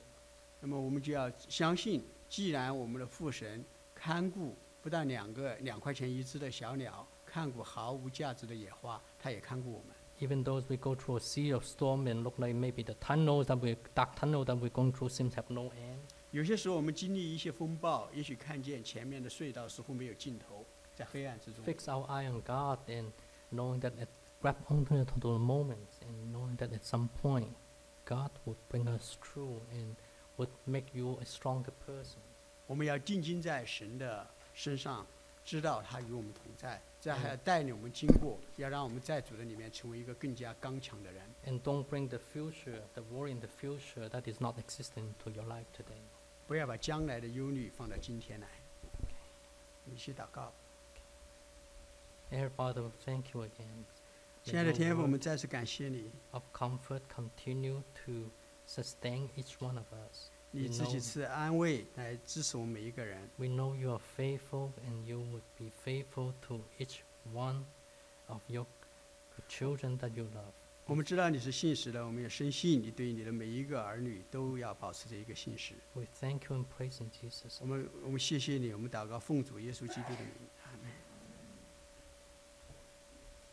[0.60, 3.64] 那么我们就要相信，既然我们的父神
[3.94, 9.93] 看顾不但两个两块钱一只的小鸟，看顾毫无价值的野花，他也看顾我们。
[10.21, 13.57] Even though we go through a sea of storm and look like maybe the tunnels that
[13.57, 15.99] we dark tunnel that we're going through seems to have no end.
[16.31, 21.63] 有些时候我们经历一些风暴，也许看见前面的隧道似乎没有尽头，在黑暗之中。
[21.63, 23.11] Fix our eye on God and
[23.51, 24.07] knowing that at,
[24.41, 27.47] grab onto the moments and knowing that at some point
[28.05, 29.95] God will bring us through and
[30.37, 32.19] would make you a stronger person.
[32.67, 35.07] 我们要定睛在神的身上，
[35.45, 41.23] 知道他与我们同在， 这样还要带领我们经过，要让我们在主的里面成为一个更加刚强的人。
[41.45, 45.29] And don't bring the future, the worry in the future that is not existing to
[45.31, 46.01] your life today.
[46.47, 48.47] 不要把将来的忧虑放到今天来。
[49.85, 50.51] 你去祷告，
[52.29, 53.85] Dear Father, thank you again.
[54.43, 58.29] 亲爱的 May 天 your 父，我 word 们再次感谢你， of comfort continue to
[58.67, 60.29] sustain each one of us.
[60.56, 63.28] 你自己赐安慰来支持我们每一个人。
[63.36, 66.98] We know you are faithful and you would be faithful to each
[67.32, 67.64] one
[68.26, 68.66] of your
[69.48, 70.52] children that you love.
[70.86, 75.74] 我们知道你是信实的，我们也深信你对你的每一个儿女都要保持着一个信实。
[75.94, 77.56] We thank you and praise in Jesus.
[77.60, 80.30] 我们我们谢谢你，我们祷告奉主耶稣基督的名。